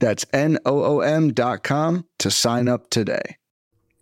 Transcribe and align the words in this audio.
That's 0.00 0.24
N-O-O-M 0.32 1.34
dot 1.34 1.62
com 1.62 2.06
to 2.18 2.30
sign 2.30 2.68
up 2.68 2.88
today. 2.88 3.36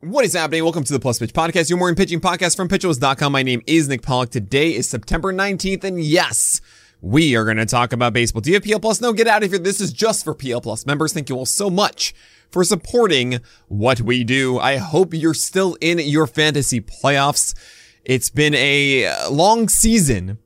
What 0.01 0.25
is 0.25 0.33
happening? 0.33 0.63
Welcome 0.63 0.85
to 0.85 0.93
the 0.93 1.01
Plus 1.01 1.19
Pitch 1.19 1.33
Podcast, 1.33 1.69
your 1.69 1.79
morning 1.79 1.97
pitching 1.97 2.21
podcast 2.21 2.57
from 2.57 2.69
pitcherlist.com. 2.69 3.33
My 3.33 3.43
name 3.43 3.63
is 3.67 3.89
Nick 3.89 4.03
Pollack. 4.03 4.31
Today 4.31 4.73
is 4.73 4.89
September 4.89 5.33
19th, 5.33 5.83
and 5.83 6.01
yes, 6.01 6.61
we 7.01 7.35
are 7.35 7.45
going 7.45 7.57
to 7.57 7.67
talk 7.67 7.93
about 7.93 8.13
baseball. 8.13 8.41
Do 8.41 8.51
you 8.51 8.55
have 8.55 8.63
PL 8.63 8.79
Plus? 8.79 9.01
No, 9.01 9.13
get 9.13 9.27
out 9.27 9.43
of 9.43 9.51
here. 9.51 9.59
This 9.59 9.81
is 9.81 9.93
just 9.93 10.23
for 10.23 10.35
PL 10.35 10.61
Plus 10.61 10.87
members. 10.87 11.13
Thank 11.13 11.29
you 11.29 11.37
all 11.37 11.47
so 11.47 11.69
much 11.69 12.15
for 12.49 12.63
supporting 12.63 13.41
what 13.67 14.01
we 14.01 14.23
do. 14.23 14.57
I 14.61 14.77
hope 14.77 15.13
you're 15.13 15.35
still 15.35 15.77
in 15.81 15.99
your 15.99 16.29
fantasy 16.29 16.81
playoffs. 16.81 17.59
It's 18.05 18.31
been 18.31 18.55
a 18.55 19.27
long 19.29 19.69
season. 19.69 20.39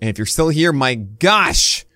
And 0.00 0.10
if 0.10 0.18
you're 0.18 0.26
still 0.26 0.48
here, 0.48 0.72
my 0.72 0.96
gosh, 0.96 1.86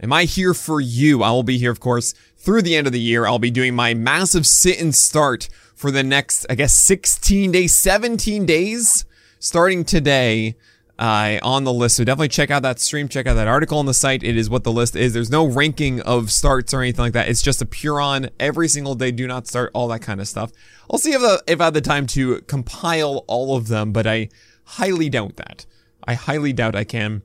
am 0.00 0.12
I 0.12 0.22
here 0.22 0.54
for 0.54 0.80
you? 0.80 1.24
I 1.24 1.32
will 1.32 1.42
be 1.42 1.58
here, 1.58 1.72
of 1.72 1.80
course, 1.80 2.14
through 2.40 2.62
the 2.62 2.74
end 2.74 2.86
of 2.86 2.92
the 2.92 3.00
year. 3.00 3.26
I'll 3.26 3.38
be 3.38 3.50
doing 3.50 3.74
my 3.74 3.94
massive 3.94 4.46
sit 4.46 4.80
and 4.80 4.94
start 4.94 5.48
for 5.74 5.90
the 5.90 6.02
next, 6.02 6.46
I 6.50 6.54
guess, 6.54 6.74
16 6.74 7.52
days, 7.52 7.74
17 7.74 8.46
days, 8.46 9.04
starting 9.38 9.84
today. 9.84 10.56
Uh, 10.98 11.38
on 11.42 11.64
the 11.64 11.72
list. 11.72 11.96
So 11.96 12.04
definitely 12.04 12.28
check 12.28 12.50
out 12.50 12.60
that 12.60 12.78
stream, 12.78 13.08
check 13.08 13.26
out 13.26 13.32
that 13.32 13.48
article 13.48 13.78
on 13.78 13.86
the 13.86 13.94
site. 13.94 14.22
It 14.22 14.36
is 14.36 14.50
what 14.50 14.64
the 14.64 14.70
list 14.70 14.94
is. 14.94 15.14
There's 15.14 15.30
no 15.30 15.46
ranking 15.46 16.02
of 16.02 16.30
starts 16.30 16.74
or 16.74 16.82
anything 16.82 17.02
like 17.02 17.14
that. 17.14 17.30
It's 17.30 17.40
just 17.40 17.62
a 17.62 17.64
pure 17.64 18.02
on 18.02 18.28
every 18.38 18.68
single 18.68 18.94
day. 18.94 19.10
Do 19.10 19.26
not 19.26 19.46
start 19.46 19.70
all 19.72 19.88
that 19.88 20.02
kind 20.02 20.20
of 20.20 20.28
stuff. 20.28 20.52
I'll 20.90 20.98
see 20.98 21.14
if, 21.14 21.22
the, 21.22 21.42
if 21.46 21.58
I 21.58 21.64
have 21.64 21.72
the 21.72 21.80
time 21.80 22.06
to 22.08 22.42
compile 22.42 23.24
all 23.28 23.56
of 23.56 23.68
them, 23.68 23.92
but 23.92 24.06
I 24.06 24.28
highly 24.64 25.08
doubt 25.08 25.36
that. 25.36 25.64
I 26.04 26.12
highly 26.12 26.52
doubt 26.52 26.76
I 26.76 26.84
can. 26.84 27.22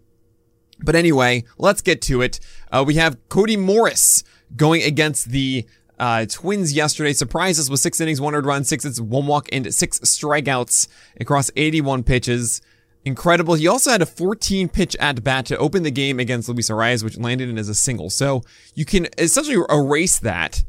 But 0.80 0.95
anyway, 0.95 1.44
let's 1.58 1.82
get 1.82 2.02
to 2.04 2.22
it. 2.22 2.39
Uh, 2.72 2.86
we 2.88 2.95
have 2.95 3.17
Cody 3.28 3.58
Morris 3.58 4.23
going 4.56 4.84
against 4.84 5.30
the 5.30 5.66
uh, 5.98 6.26
Twins 6.26 6.74
yesterday 6.74 7.14
surprised 7.14 7.60
us 7.60 7.70
with 7.70 7.80
six 7.80 8.02
innings, 8.02 8.20
one 8.20 8.36
earned 8.36 8.46
run, 8.46 8.64
six 8.64 8.84
hits, 8.84 9.00
one 9.00 9.28
walk, 9.28 9.48
and 9.52 9.74
six 9.74 10.00
strikeouts 10.00 10.88
across 11.20 11.50
81 11.56 12.04
pitches. 12.04 12.62
Incredible. 13.06 13.54
He 13.54 13.68
also 13.68 13.92
had 13.92 14.02
a 14.02 14.06
14 14.06 14.68
pitch 14.68 14.96
at 15.00 15.23
bat 15.23 15.46
to 15.48 15.58
open 15.58 15.84
the 15.84 15.92
game 15.92 16.20
against 16.20 16.50
Luis 16.50 16.70
Arraez, 16.70 17.04
which 17.04 17.18
landed 17.18 17.50
in 17.50 17.58
as 17.58 17.70
a 17.70 17.76
single. 17.76 18.10
So 18.10 18.42
you 18.73 18.84
can 18.84 19.08
essentially 19.18 19.64
erase 19.70 20.20
that, 20.20 20.64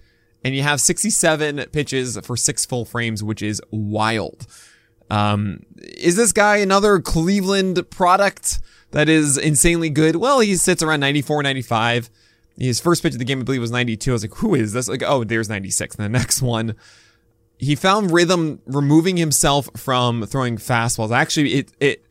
and 0.45 0.55
you 0.55 0.63
have 0.63 0.81
67 0.81 1.65
pitches 1.73 2.19
for 2.19 2.37
six 2.37 2.67
full 2.67 2.85
frames, 2.85 3.25
which 3.25 3.43
is 3.43 3.63
wild. 3.71 4.47
Um, 5.09 5.61
is 5.79 6.17
this 6.17 6.33
guy 6.33 6.59
another 6.59 6.99
Cleveland 7.01 7.89
product 7.91 8.61
that 8.91 9.09
is 9.09 9.39
insanely 9.39 9.89
good? 9.89 10.17
Well, 10.17 10.41
he 10.41 10.57
sits 10.57 10.83
around 10.83 11.01
94, 11.01 11.43
95. 11.43 12.11
His 12.59 12.81
first 12.81 13.03
pitch 13.03 13.13
of 13.13 13.19
the 13.19 13.25
game, 13.25 13.41
I 13.41 13.43
believe, 13.43 13.61
was 13.61 13.71
92. 13.71 14.11
I 14.11 14.13
was 14.13 14.23
like, 14.23 14.35
who 14.37 14.55
is 14.55 14.73
this? 14.73 14.89
Like, 14.89 15.03
oh, 15.03 15.25
there's 15.25 15.49
96. 15.49 15.97
And 15.97 16.05
the 16.05 16.09
next 16.19 16.41
one, 16.41 16.75
he 17.59 17.75
found 17.75 18.11
rhythm 18.11 18.61
removing 18.67 19.17
himself 19.17 19.69
from 19.77 20.27
throwing 20.27 20.57
fastballs. 20.57 21.15
Actually, 21.15 21.55
it, 21.55 21.73
it 21.81 22.07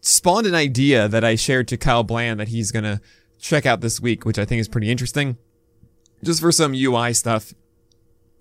spawned 0.00 0.46
an 0.46 0.54
idea 0.54 1.08
that 1.08 1.24
I 1.24 1.34
shared 1.34 1.68
to 1.68 1.76
Kyle 1.76 2.04
Bland 2.04 2.40
that 2.40 2.48
he's 2.48 2.70
going 2.70 2.84
to 2.84 3.00
check 3.40 3.66
out 3.66 3.80
this 3.80 4.00
week, 4.00 4.24
which 4.24 4.38
I 4.38 4.44
think 4.44 4.60
is 4.60 4.68
pretty 4.68 4.90
interesting. 4.90 5.36
Just 6.22 6.40
for 6.40 6.52
some 6.52 6.74
UI 6.74 7.12
stuff. 7.12 7.52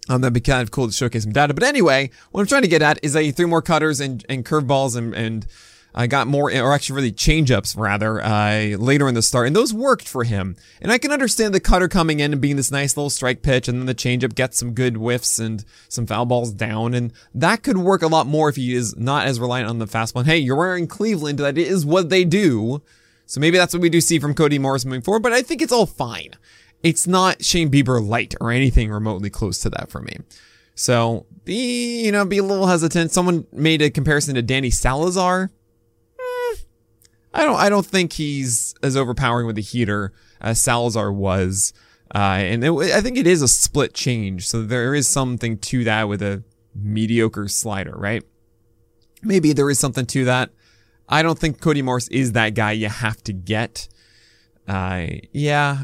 Um, 0.10 0.22
that'd 0.22 0.34
be 0.34 0.42
kind 0.42 0.62
of 0.62 0.72
cool 0.72 0.88
to 0.88 0.94
showcase 0.94 1.24
some 1.24 1.32
data. 1.32 1.54
But 1.54 1.64
anyway, 1.64 2.10
what 2.32 2.42
I'm 2.42 2.48
trying 2.48 2.64
to 2.64 2.68
get 2.68 2.82
at 2.82 3.00
is 3.04 3.14
that 3.14 3.24
he 3.24 3.32
threw 3.32 3.48
more 3.48 3.62
cutters 3.62 4.00
and, 4.00 4.26
and 4.28 4.44
curveballs 4.44 4.96
and, 4.96 5.14
and 5.14 5.46
I 5.94 6.08
got 6.08 6.28
more, 6.28 6.52
or 6.52 6.74
actually 6.74 6.96
really 6.96 7.12
change-ups 7.12 7.76
rather, 7.76 8.22
uh, 8.24 8.78
later 8.78 9.10
in 9.10 9.16
the 9.16 9.22
start, 9.22 9.48
and 9.48 9.56
those 9.56 9.74
worked 9.74 10.08
for 10.08 10.24
him. 10.24 10.56
And 10.82 10.92
I 10.92 10.98
can 10.98 11.12
understand 11.12 11.54
the 11.54 11.60
cutter 11.60 11.88
coming 11.88 12.20
in 12.20 12.32
and 12.32 12.42
being 12.42 12.56
this 12.56 12.72
nice 12.72 12.96
little 12.96 13.10
strike 13.10 13.42
pitch, 13.42 13.68
and 13.68 13.80
then 13.80 13.86
the 13.88 13.94
change-up 13.94 14.36
gets 14.36 14.58
some 14.58 14.74
good 14.74 14.96
whiffs 14.96 15.38
and 15.38 15.66
some 15.90 16.06
foul 16.06 16.26
balls 16.26 16.52
down, 16.54 16.94
and 16.94 17.12
that 17.36 17.64
could 17.64 17.78
work 17.78 18.02
a 18.02 18.08
lot 18.08 18.26
more 18.26 18.48
if 18.48 18.56
he 18.56 18.74
is 18.74 18.96
not 18.96 19.28
as 19.28 19.40
reliant 19.40 19.70
on 19.70 19.80
the 19.80 19.86
fastball. 19.86 20.22
And 20.22 20.30
hey, 20.30 20.38
you're 20.38 20.56
wearing 20.56 20.88
Cleveland, 20.88 21.40
that 21.40 21.58
is 21.58 21.86
what 21.86 22.10
they 22.10 22.24
do. 22.24 22.82
So 23.26 23.40
maybe 23.40 23.58
that's 23.58 23.74
what 23.74 23.82
we 23.82 23.90
do 23.90 24.02
see 24.02 24.20
from 24.20 24.34
Cody 24.34 24.60
Morris 24.60 24.86
moving 24.86 25.02
forward, 25.02 25.24
but 25.24 25.34
I 25.34 25.42
think 25.42 25.62
it's 25.62 25.72
all 25.72 25.86
fine. 25.86 26.32
It's 26.84 27.06
not 27.06 27.44
Shane 27.44 27.70
Bieber 27.70 28.06
light 28.06 28.34
or 28.42 28.52
anything 28.52 28.90
remotely 28.90 29.30
close 29.30 29.60
to 29.60 29.70
that 29.70 29.90
for 29.90 30.02
me. 30.02 30.18
So 30.74 31.26
be, 31.46 32.04
you 32.04 32.12
know, 32.12 32.26
be 32.26 32.40
a 32.40 32.44
little 32.44 32.68
hesitant. 32.68 33.12
Someone 33.12 33.46
made 33.52 33.82
a 33.82 33.90
comparison 33.90 34.36
to 34.36 34.42
Danny 34.42 34.70
Salazar 34.70 35.52
I 37.34 37.46
don't 37.46 37.56
I 37.56 37.70
don't 37.70 37.86
think 37.86 38.14
he's 38.14 38.76
as 38.84 38.98
overpowering 38.98 39.48
with 39.48 39.56
the 39.56 39.62
heater 39.62 40.14
as 40.40 40.60
Salazar 40.60 41.12
was. 41.12 41.74
Uh, 42.14 42.40
and 42.40 42.64
it, 42.64 42.72
I 42.72 43.00
think 43.00 43.18
it 43.18 43.26
is 43.26 43.42
a 43.42 43.48
split 43.48 43.94
change, 43.94 44.48
so 44.48 44.64
there 44.64 44.94
is 44.94 45.08
something 45.08 45.58
to 45.60 45.86
that 45.86 46.10
with 46.10 46.22
a 46.22 46.44
mediocre 46.76 47.48
slider, 47.48 47.94
right? 47.96 48.24
Maybe 49.22 49.54
there 49.54 49.70
is 49.70 49.80
something 49.80 50.06
to 50.08 50.26
that. 50.26 50.50
I 51.08 51.24
don't 51.24 51.40
think 51.40 51.62
Cody 51.62 51.82
Morris 51.82 52.10
is 52.10 52.34
that 52.34 52.54
guy 52.54 52.74
you 52.74 52.90
have 52.90 53.24
to 53.24 53.34
get. 53.34 53.88
Uh, 54.68 55.08
yeah, 55.32 55.84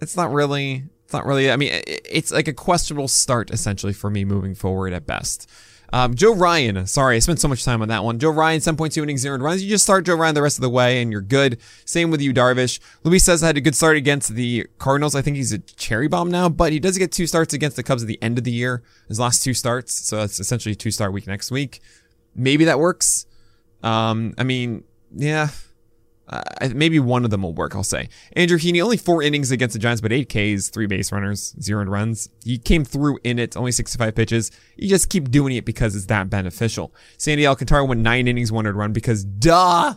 it's 0.00 0.16
not 0.16 0.30
really. 0.30 0.84
It's 1.04 1.12
not 1.12 1.24
really. 1.24 1.50
I 1.50 1.56
mean, 1.56 1.70
it's 1.86 2.32
like 2.32 2.48
a 2.48 2.52
questionable 2.52 3.08
start 3.08 3.50
essentially 3.50 3.92
for 3.92 4.10
me 4.10 4.24
moving 4.24 4.54
forward 4.54 4.92
at 4.92 5.06
best. 5.06 5.48
Um, 5.92 6.14
Joe 6.14 6.34
Ryan, 6.34 6.86
sorry, 6.86 7.16
I 7.16 7.18
spent 7.20 7.40
so 7.40 7.48
much 7.48 7.64
time 7.64 7.82
on 7.82 7.88
that 7.88 8.04
one. 8.04 8.18
Joe 8.18 8.30
Ryan, 8.30 8.60
7.2 8.60 9.02
innings, 9.02 9.20
zero 9.20 9.38
runs. 9.38 9.62
You 9.62 9.70
just 9.70 9.84
start 9.84 10.04
Joe 10.04 10.16
Ryan 10.16 10.34
the 10.34 10.42
rest 10.42 10.58
of 10.58 10.62
the 10.62 10.70
way 10.70 11.00
and 11.00 11.12
you're 11.12 11.20
good. 11.20 11.58
Same 11.84 12.10
with 12.10 12.20
Yu 12.20 12.32
Darvish. 12.34 12.80
Luis 13.04 13.24
Cessa 13.24 13.42
had 13.42 13.56
a 13.56 13.60
good 13.60 13.74
start 13.74 13.96
against 13.96 14.34
the 14.34 14.66
Cardinals. 14.78 15.14
I 15.14 15.22
think 15.22 15.36
he's 15.36 15.52
a 15.52 15.58
cherry 15.58 16.08
bomb 16.08 16.30
now, 16.30 16.48
but 16.48 16.72
he 16.72 16.80
does 16.80 16.98
get 16.98 17.12
two 17.12 17.26
starts 17.26 17.54
against 17.54 17.76
the 17.76 17.82
Cubs 17.82 18.02
at 18.02 18.08
the 18.08 18.20
end 18.22 18.38
of 18.38 18.44
the 18.44 18.52
year. 18.52 18.82
His 19.08 19.20
last 19.20 19.42
two 19.42 19.54
starts. 19.54 19.94
So 19.94 20.22
it's 20.22 20.40
essentially 20.40 20.74
two 20.74 20.90
star 20.90 21.10
week 21.10 21.26
next 21.26 21.50
week. 21.50 21.80
Maybe 22.34 22.64
that 22.64 22.78
works. 22.78 23.26
Um, 23.82 24.34
I 24.36 24.42
mean, 24.42 24.84
yeah, 25.14 25.50
uh, 26.28 26.42
maybe 26.74 26.98
one 26.98 27.24
of 27.24 27.30
them 27.30 27.42
will 27.42 27.52
work, 27.52 27.76
I'll 27.76 27.84
say. 27.84 28.08
Andrew 28.32 28.58
Heaney, 28.58 28.82
only 28.82 28.96
four 28.96 29.22
innings 29.22 29.50
against 29.52 29.74
the 29.74 29.78
Giants, 29.78 30.00
but 30.00 30.12
eight 30.12 30.28
Ks, 30.28 30.68
three 30.68 30.86
base 30.86 31.12
runners, 31.12 31.54
zero 31.60 31.84
runs. 31.84 32.28
He 32.44 32.58
came 32.58 32.84
through 32.84 33.18
in 33.22 33.38
it, 33.38 33.56
only 33.56 33.72
65 33.72 34.14
pitches. 34.14 34.50
You 34.76 34.88
just 34.88 35.08
keep 35.08 35.30
doing 35.30 35.54
it 35.54 35.64
because 35.64 35.94
it's 35.94 36.06
that 36.06 36.28
beneficial. 36.28 36.92
Sandy 37.16 37.46
Alcantara 37.46 37.84
went 37.84 38.00
nine 38.00 38.26
innings, 38.26 38.50
one 38.50 38.66
run 38.66 38.92
because 38.92 39.24
duh. 39.24 39.94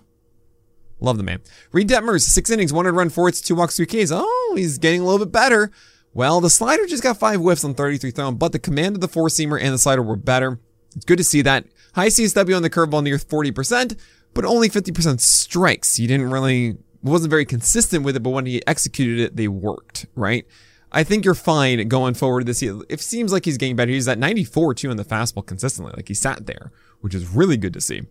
Love 1.00 1.18
the 1.18 1.23
man. 1.23 1.41
Reid 1.72 1.89
Detmers, 1.89 2.22
six 2.22 2.50
innings, 2.50 2.73
one 2.73 2.85
run, 2.85 3.09
four 3.09 3.28
hits, 3.28 3.41
two 3.41 3.56
walks, 3.56 3.78
three 3.78 3.85
Ks. 3.85 4.12
Oh, 4.13 4.53
he's 4.56 4.78
getting 4.78 5.01
a 5.01 5.06
little 5.06 5.25
bit 5.25 5.31
better. 5.31 5.72
Well, 6.13 6.41
the 6.41 6.50
slider 6.50 6.85
just 6.85 7.03
got 7.03 7.18
five 7.18 7.39
whiffs 7.39 7.63
on 7.63 7.73
33 7.73 8.12
thrown, 8.12 8.35
but 8.35 8.51
the 8.51 8.59
command 8.59 8.95
of 8.95 9.01
the 9.01 9.07
four 9.07 9.29
seamer 9.29 9.59
and 9.62 9.73
the 9.73 9.78
slider 9.78 10.03
were 10.03 10.16
better. 10.16 10.59
It's 10.95 11.06
good 11.06 11.18
to 11.18 11.23
see 11.23 11.41
that. 11.44 11.66
High 11.94 12.07
CSW 12.07 12.56
on 12.56 12.62
the 12.62 12.69
curveball 12.69 13.03
near 13.03 13.18
40% 13.18 13.97
but 14.39 14.47
only 14.47 14.69
50% 14.69 15.19
strikes. 15.19 15.97
He 15.97 16.07
didn't 16.07 16.31
really, 16.31 16.77
wasn't 17.03 17.29
very 17.29 17.44
consistent 17.44 18.05
with 18.05 18.16
it, 18.16 18.22
but 18.22 18.29
when 18.29 18.45
he 18.45 18.66
executed 18.66 19.19
it, 19.19 19.35
they 19.35 19.50
worked, 19.50 20.05
right? 20.16 20.45
I 20.94 21.03
think 21.03 21.25
you're 21.25 21.35
fine 21.35 21.85
going 21.89 22.13
forward 22.13 22.45
this 22.45 22.61
year. 22.61 22.79
It 22.88 23.01
seems 23.01 23.33
like 23.33 23.44
he's 23.44 23.57
getting 23.57 23.75
better. 23.75 23.91
He's 23.91 24.07
at 24.07 24.17
94 24.17 24.75
too 24.75 24.91
in 24.91 24.95
the 24.95 25.03
fastball 25.03 25.45
consistently. 25.45 25.91
Like 25.94 26.07
he 26.07 26.13
sat 26.13 26.45
there, 26.45 26.71
which 27.01 27.13
is 27.13 27.27
really 27.27 27.57
good 27.57 27.74
to 27.74 27.81
see. 27.81 28.03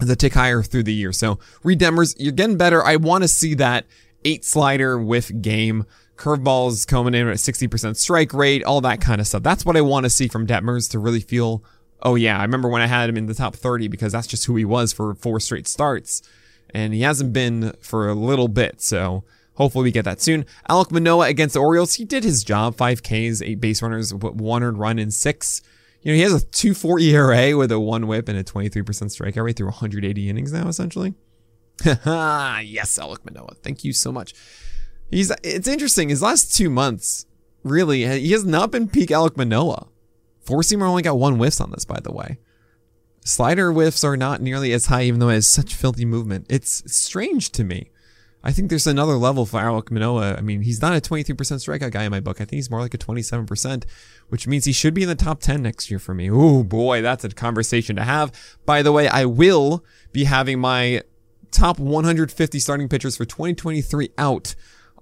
The 0.00 0.16
tick 0.16 0.34
higher 0.34 0.62
through 0.62 0.82
the 0.82 0.92
year. 0.92 1.14
So 1.14 1.38
Reid 1.62 1.80
Detmers, 1.80 2.14
you're 2.18 2.32
getting 2.32 2.58
better. 2.58 2.84
I 2.84 2.96
want 2.96 3.24
to 3.24 3.28
see 3.28 3.54
that 3.54 3.86
eight 4.26 4.44
slider 4.44 4.98
whiff 4.98 5.32
game. 5.40 5.86
Curveballs 6.16 6.86
coming 6.86 7.14
in 7.14 7.26
at 7.26 7.36
60% 7.36 7.96
strike 7.96 8.34
rate, 8.34 8.62
all 8.64 8.82
that 8.82 9.00
kind 9.00 9.18
of 9.18 9.26
stuff. 9.26 9.42
That's 9.42 9.64
what 9.64 9.78
I 9.78 9.80
want 9.80 10.04
to 10.04 10.10
see 10.10 10.28
from 10.28 10.46
Detmers 10.46 10.90
to 10.90 10.98
really 10.98 11.20
feel 11.20 11.64
oh 12.02 12.14
yeah, 12.14 12.38
I 12.38 12.42
remember 12.42 12.68
when 12.68 12.82
I 12.82 12.86
had 12.86 13.08
him 13.08 13.16
in 13.16 13.26
the 13.26 13.34
top 13.34 13.56
30 13.56 13.88
because 13.88 14.12
that's 14.12 14.26
just 14.26 14.44
who 14.46 14.56
he 14.56 14.64
was 14.64 14.92
for 14.92 15.14
four 15.14 15.40
straight 15.40 15.66
starts. 15.66 16.22
And 16.70 16.92
he 16.92 17.00
hasn't 17.00 17.32
been 17.32 17.72
for 17.80 18.08
a 18.08 18.14
little 18.14 18.48
bit, 18.48 18.82
so 18.82 19.24
hopefully 19.54 19.84
we 19.84 19.90
get 19.90 20.04
that 20.04 20.20
soon. 20.20 20.44
Alek 20.68 20.90
Manoah 20.90 21.28
against 21.28 21.54
the 21.54 21.60
Orioles, 21.60 21.94
he 21.94 22.04
did 22.04 22.24
his 22.24 22.44
job. 22.44 22.76
Five 22.76 23.02
Ks, 23.02 23.40
eight 23.42 23.60
base 23.60 23.80
runners, 23.80 24.12
one 24.12 24.62
earned 24.62 24.78
run 24.78 24.98
in 24.98 25.10
six. 25.10 25.62
You 26.02 26.12
know, 26.12 26.16
he 26.16 26.22
has 26.22 26.42
a 26.42 26.46
2.4 26.46 27.02
ERA 27.02 27.56
with 27.56 27.72
a 27.72 27.80
one 27.80 28.06
whip 28.06 28.28
and 28.28 28.38
a 28.38 28.44
23% 28.44 28.84
strikeout 28.84 29.42
rate 29.42 29.56
through 29.56 29.66
180 29.66 30.28
innings 30.28 30.52
now, 30.52 30.68
essentially. 30.68 31.14
yes, 31.84 32.98
Alek 32.98 33.24
Manoah. 33.24 33.54
Thank 33.62 33.82
you 33.82 33.92
so 33.92 34.12
much. 34.12 34.34
He's, 35.10 35.32
it's 35.42 35.66
interesting. 35.66 36.10
His 36.10 36.22
last 36.22 36.54
two 36.54 36.70
months, 36.70 37.26
really, 37.64 38.06
he 38.06 38.32
has 38.32 38.44
not 38.44 38.70
been 38.70 38.88
peak 38.88 39.08
Alek 39.08 39.36
Manoah 39.36 39.88
Four 40.48 40.62
seamer 40.62 40.88
only 40.88 41.02
got 41.02 41.18
one 41.18 41.34
whiffs 41.34 41.60
on 41.60 41.72
this, 41.72 41.84
by 41.84 42.00
the 42.00 42.10
way. 42.10 42.38
Slider 43.22 43.70
whiffs 43.70 44.02
are 44.02 44.16
not 44.16 44.40
nearly 44.40 44.72
as 44.72 44.86
high, 44.86 45.02
even 45.02 45.20
though 45.20 45.28
it 45.28 45.34
has 45.34 45.46
such 45.46 45.74
filthy 45.74 46.06
movement. 46.06 46.46
It's 46.48 46.82
strange 46.90 47.52
to 47.52 47.64
me. 47.64 47.90
I 48.42 48.52
think 48.52 48.70
there's 48.70 48.86
another 48.86 49.16
level 49.16 49.44
for 49.44 49.60
Alek 49.60 49.90
Manoah. 49.90 50.36
I 50.38 50.40
mean, 50.40 50.62
he's 50.62 50.80
not 50.80 50.96
a 50.96 51.02
23% 51.02 51.34
strikeout 51.34 51.90
guy 51.90 52.04
in 52.04 52.10
my 52.10 52.20
book. 52.20 52.40
I 52.40 52.46
think 52.46 52.52
he's 52.52 52.70
more 52.70 52.80
like 52.80 52.94
a 52.94 52.98
27%, 52.98 53.84
which 54.30 54.46
means 54.46 54.64
he 54.64 54.72
should 54.72 54.94
be 54.94 55.02
in 55.02 55.08
the 55.10 55.14
top 55.14 55.40
10 55.40 55.62
next 55.62 55.90
year 55.90 55.98
for 55.98 56.14
me. 56.14 56.30
Oh 56.30 56.64
boy, 56.64 57.02
that's 57.02 57.24
a 57.24 57.28
conversation 57.28 57.96
to 57.96 58.04
have. 58.04 58.32
By 58.64 58.80
the 58.80 58.90
way, 58.90 59.06
I 59.06 59.26
will 59.26 59.84
be 60.12 60.24
having 60.24 60.60
my 60.60 61.02
top 61.50 61.78
150 61.78 62.58
starting 62.58 62.88
pitchers 62.88 63.18
for 63.18 63.26
2023 63.26 64.12
out 64.16 64.54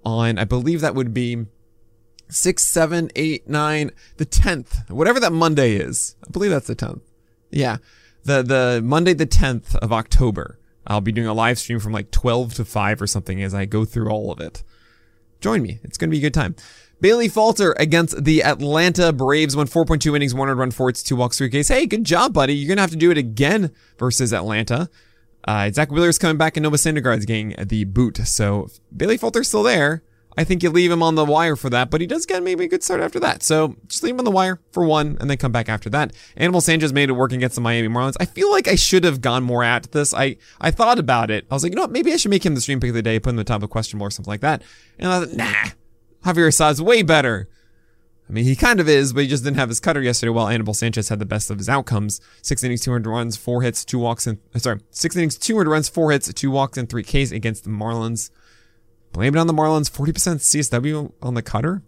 on, 0.04 0.38
I 0.38 0.44
believe 0.44 0.80
that 0.80 0.96
would 0.96 1.14
be 1.14 1.46
six, 2.28 2.64
seven, 2.64 3.10
eight, 3.16 3.48
nine, 3.48 3.90
the 4.16 4.26
10th, 4.26 4.90
whatever 4.90 5.20
that 5.20 5.32
Monday 5.32 5.74
is. 5.74 6.16
I 6.26 6.30
believe 6.30 6.50
that's 6.50 6.66
the 6.66 6.76
10th. 6.76 7.02
Yeah. 7.50 7.78
The, 8.24 8.42
the 8.42 8.80
Monday, 8.84 9.14
the 9.14 9.26
10th 9.26 9.76
of 9.76 9.92
October. 9.92 10.58
I'll 10.86 11.00
be 11.00 11.12
doing 11.12 11.26
a 11.26 11.34
live 11.34 11.58
stream 11.58 11.80
from 11.80 11.92
like 11.92 12.10
12 12.10 12.54
to 12.54 12.64
5 12.64 13.02
or 13.02 13.06
something 13.06 13.42
as 13.42 13.54
I 13.54 13.64
go 13.64 13.84
through 13.84 14.08
all 14.08 14.30
of 14.30 14.40
it. 14.40 14.62
Join 15.40 15.62
me. 15.62 15.80
It's 15.82 15.98
to 15.98 16.06
be 16.08 16.18
a 16.18 16.22
good 16.22 16.34
time. 16.34 16.56
Bailey 17.00 17.28
Falter 17.28 17.74
against 17.78 18.24
the 18.24 18.42
Atlanta 18.42 19.12
Braves 19.12 19.54
won 19.54 19.66
4.2 19.66 20.16
innings, 20.16 20.34
one 20.34 20.48
run 20.48 20.70
for 20.70 20.88
its 20.88 21.02
two 21.02 21.14
walks, 21.14 21.36
three 21.38 21.50
Ks. 21.50 21.68
Hey, 21.68 21.86
good 21.86 22.04
job, 22.04 22.32
buddy. 22.32 22.54
You're 22.54 22.74
to 22.74 22.80
have 22.80 22.90
to 22.90 22.96
do 22.96 23.10
it 23.10 23.18
again 23.18 23.70
versus 23.98 24.32
Atlanta. 24.32 24.88
Uh, 25.44 25.70
Zack 25.70 25.90
Wheeler's 25.90 26.18
coming 26.18 26.38
back 26.38 26.56
and 26.56 26.64
Noah 26.64 26.72
Syndergaard's 26.72 27.26
getting 27.26 27.54
the 27.62 27.84
boot. 27.84 28.16
So 28.26 28.68
Bailey 28.96 29.18
Falter's 29.18 29.48
still 29.48 29.62
there. 29.62 30.02
I 30.36 30.44
think 30.44 30.62
you 30.62 30.70
leave 30.70 30.90
him 30.90 31.02
on 31.02 31.14
the 31.14 31.24
wire 31.24 31.56
for 31.56 31.70
that, 31.70 31.90
but 31.90 32.00
he 32.00 32.06
does 32.06 32.26
get 32.26 32.42
maybe 32.42 32.64
a 32.64 32.68
good 32.68 32.82
start 32.82 33.00
after 33.00 33.18
that. 33.20 33.42
So 33.42 33.76
just 33.86 34.02
leave 34.02 34.14
him 34.14 34.20
on 34.20 34.24
the 34.26 34.30
wire 34.30 34.60
for 34.70 34.84
one 34.84 35.16
and 35.18 35.30
then 35.30 35.38
come 35.38 35.52
back 35.52 35.68
after 35.68 35.88
that. 35.90 36.12
Anibal 36.36 36.60
Sanchez 36.60 36.92
made 36.92 37.08
it 37.08 37.12
work 37.12 37.32
against 37.32 37.54
the 37.54 37.62
Miami 37.62 37.88
Marlins. 37.88 38.16
I 38.20 38.26
feel 38.26 38.50
like 38.50 38.68
I 38.68 38.74
should 38.74 39.04
have 39.04 39.22
gone 39.22 39.44
more 39.44 39.64
at 39.64 39.92
this. 39.92 40.12
I, 40.12 40.36
I 40.60 40.70
thought 40.70 40.98
about 40.98 41.30
it. 41.30 41.46
I 41.50 41.54
was 41.54 41.62
like, 41.62 41.72
you 41.72 41.76
know 41.76 41.82
what? 41.82 41.92
Maybe 41.92 42.12
I 42.12 42.16
should 42.16 42.30
make 42.30 42.44
him 42.44 42.54
the 42.54 42.60
stream 42.60 42.80
pick 42.80 42.90
of 42.90 42.94
the 42.94 43.02
day, 43.02 43.18
put 43.18 43.30
him 43.30 43.38
at 43.38 43.46
the 43.46 43.52
top 43.52 43.62
of 43.62 43.70
question 43.70 44.00
or 44.00 44.10
something 44.10 44.30
like 44.30 44.42
that. 44.42 44.62
And 44.98 45.10
I 45.10 45.20
thought, 45.20 45.32
nah, 45.32 45.70
Javier 46.32 46.48
Assad's 46.48 46.82
way 46.82 47.02
better. 47.02 47.48
I 48.28 48.32
mean, 48.32 48.44
he 48.44 48.56
kind 48.56 48.80
of 48.80 48.88
is, 48.88 49.12
but 49.12 49.22
he 49.22 49.28
just 49.28 49.44
didn't 49.44 49.56
have 49.56 49.68
his 49.68 49.78
cutter 49.78 50.02
yesterday 50.02 50.30
while 50.30 50.48
Anibal 50.48 50.74
Sanchez 50.74 51.08
had 51.08 51.20
the 51.20 51.24
best 51.24 51.48
of 51.48 51.58
his 51.58 51.68
outcomes. 51.68 52.20
Six 52.42 52.64
innings, 52.64 52.80
200 52.80 53.08
runs, 53.08 53.36
four 53.36 53.62
hits, 53.62 53.84
two 53.84 54.00
walks, 54.00 54.26
and, 54.26 54.38
uh, 54.54 54.58
sorry, 54.58 54.80
six 54.90 55.16
innings, 55.16 55.38
200 55.38 55.70
runs, 55.70 55.88
four 55.88 56.10
hits, 56.10 56.32
two 56.34 56.50
walks, 56.50 56.76
and 56.76 56.88
three 56.88 57.04
Ks 57.04 57.30
against 57.30 57.64
the 57.64 57.70
Marlins. 57.70 58.30
Blame 59.16 59.34
it 59.34 59.38
on 59.38 59.46
the 59.46 59.54
Marlins. 59.54 59.90
40% 59.90 60.12
CSW 60.40 61.10
on 61.22 61.32
the 61.32 61.40
cutter? 61.40 61.82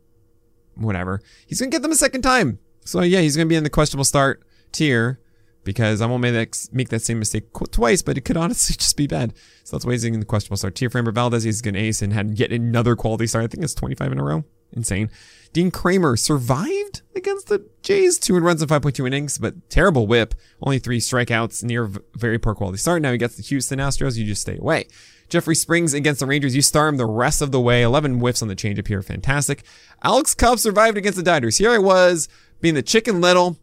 Whatever. 0.76 1.20
He's 1.46 1.60
going 1.60 1.70
to 1.70 1.74
get 1.74 1.82
them 1.82 1.92
a 1.92 1.94
second 1.94 2.22
time. 2.22 2.58
So 2.86 3.02
yeah, 3.02 3.20
he's 3.20 3.36
going 3.36 3.46
to 3.46 3.50
be 3.50 3.56
in 3.56 3.64
the 3.64 3.70
questionable 3.70 4.06
start 4.06 4.42
tier 4.72 5.20
because 5.62 6.00
I 6.00 6.06
won't 6.06 6.22
make 6.22 6.32
that, 6.32 6.68
make 6.72 6.88
that 6.88 7.02
same 7.02 7.18
mistake 7.18 7.52
twice, 7.70 8.00
but 8.00 8.16
it 8.16 8.22
could 8.22 8.36
honestly 8.38 8.76
just 8.76 8.96
be 8.96 9.06
bad. 9.06 9.34
So 9.64 9.76
that's 9.76 9.84
why 9.84 9.92
he's 9.92 10.04
in 10.04 10.18
the 10.18 10.24
questionable 10.24 10.56
start 10.56 10.74
tier. 10.74 10.88
Framber 10.88 11.12
Valdez, 11.12 11.42
he's 11.42 11.60
going 11.60 11.74
to 11.74 11.80
ace 11.80 12.00
and 12.00 12.14
had 12.14 12.38
yet 12.38 12.50
another 12.50 12.96
quality 12.96 13.26
start. 13.26 13.44
I 13.44 13.48
think 13.48 13.62
it's 13.62 13.74
25 13.74 14.10
in 14.10 14.18
a 14.18 14.24
row. 14.24 14.44
Insane. 14.72 15.10
Dean 15.52 15.70
Kremer 15.70 16.16
survived 16.16 17.02
against 17.14 17.48
the 17.48 17.68
Jays, 17.82 18.18
200 18.18 18.46
runs 18.46 18.62
in 18.62 18.68
5.2 18.68 19.06
innings, 19.06 19.36
but 19.36 19.68
terrible 19.68 20.06
whip. 20.06 20.34
Only 20.62 20.78
three 20.78 21.00
strikeouts, 21.00 21.62
near 21.62 21.90
very 22.14 22.38
poor 22.38 22.54
quality 22.54 22.78
start. 22.78 23.02
Now 23.02 23.12
he 23.12 23.18
gets 23.18 23.36
the 23.36 23.42
Houston 23.42 23.78
Astros. 23.78 24.16
You 24.16 24.24
just 24.24 24.40
stay 24.40 24.56
away. 24.56 24.86
Jeffrey 25.28 25.54
Springs 25.54 25.94
against 25.94 26.20
the 26.20 26.26
Rangers. 26.26 26.56
You 26.56 26.62
star 26.62 26.88
him 26.88 26.96
the 26.96 27.06
rest 27.06 27.42
of 27.42 27.52
the 27.52 27.60
way. 27.60 27.82
11 27.82 28.18
whiffs 28.18 28.42
on 28.42 28.48
the 28.48 28.56
changeup 28.56 28.88
here. 28.88 29.02
Fantastic. 29.02 29.62
Alex 30.02 30.34
Cobb 30.34 30.58
survived 30.58 30.96
against 30.96 31.16
the 31.16 31.22
Dodgers. 31.22 31.58
Here 31.58 31.70
I 31.70 31.78
was 31.78 32.28
being 32.60 32.74
the 32.74 32.82
chicken 32.82 33.20
little. 33.20 33.58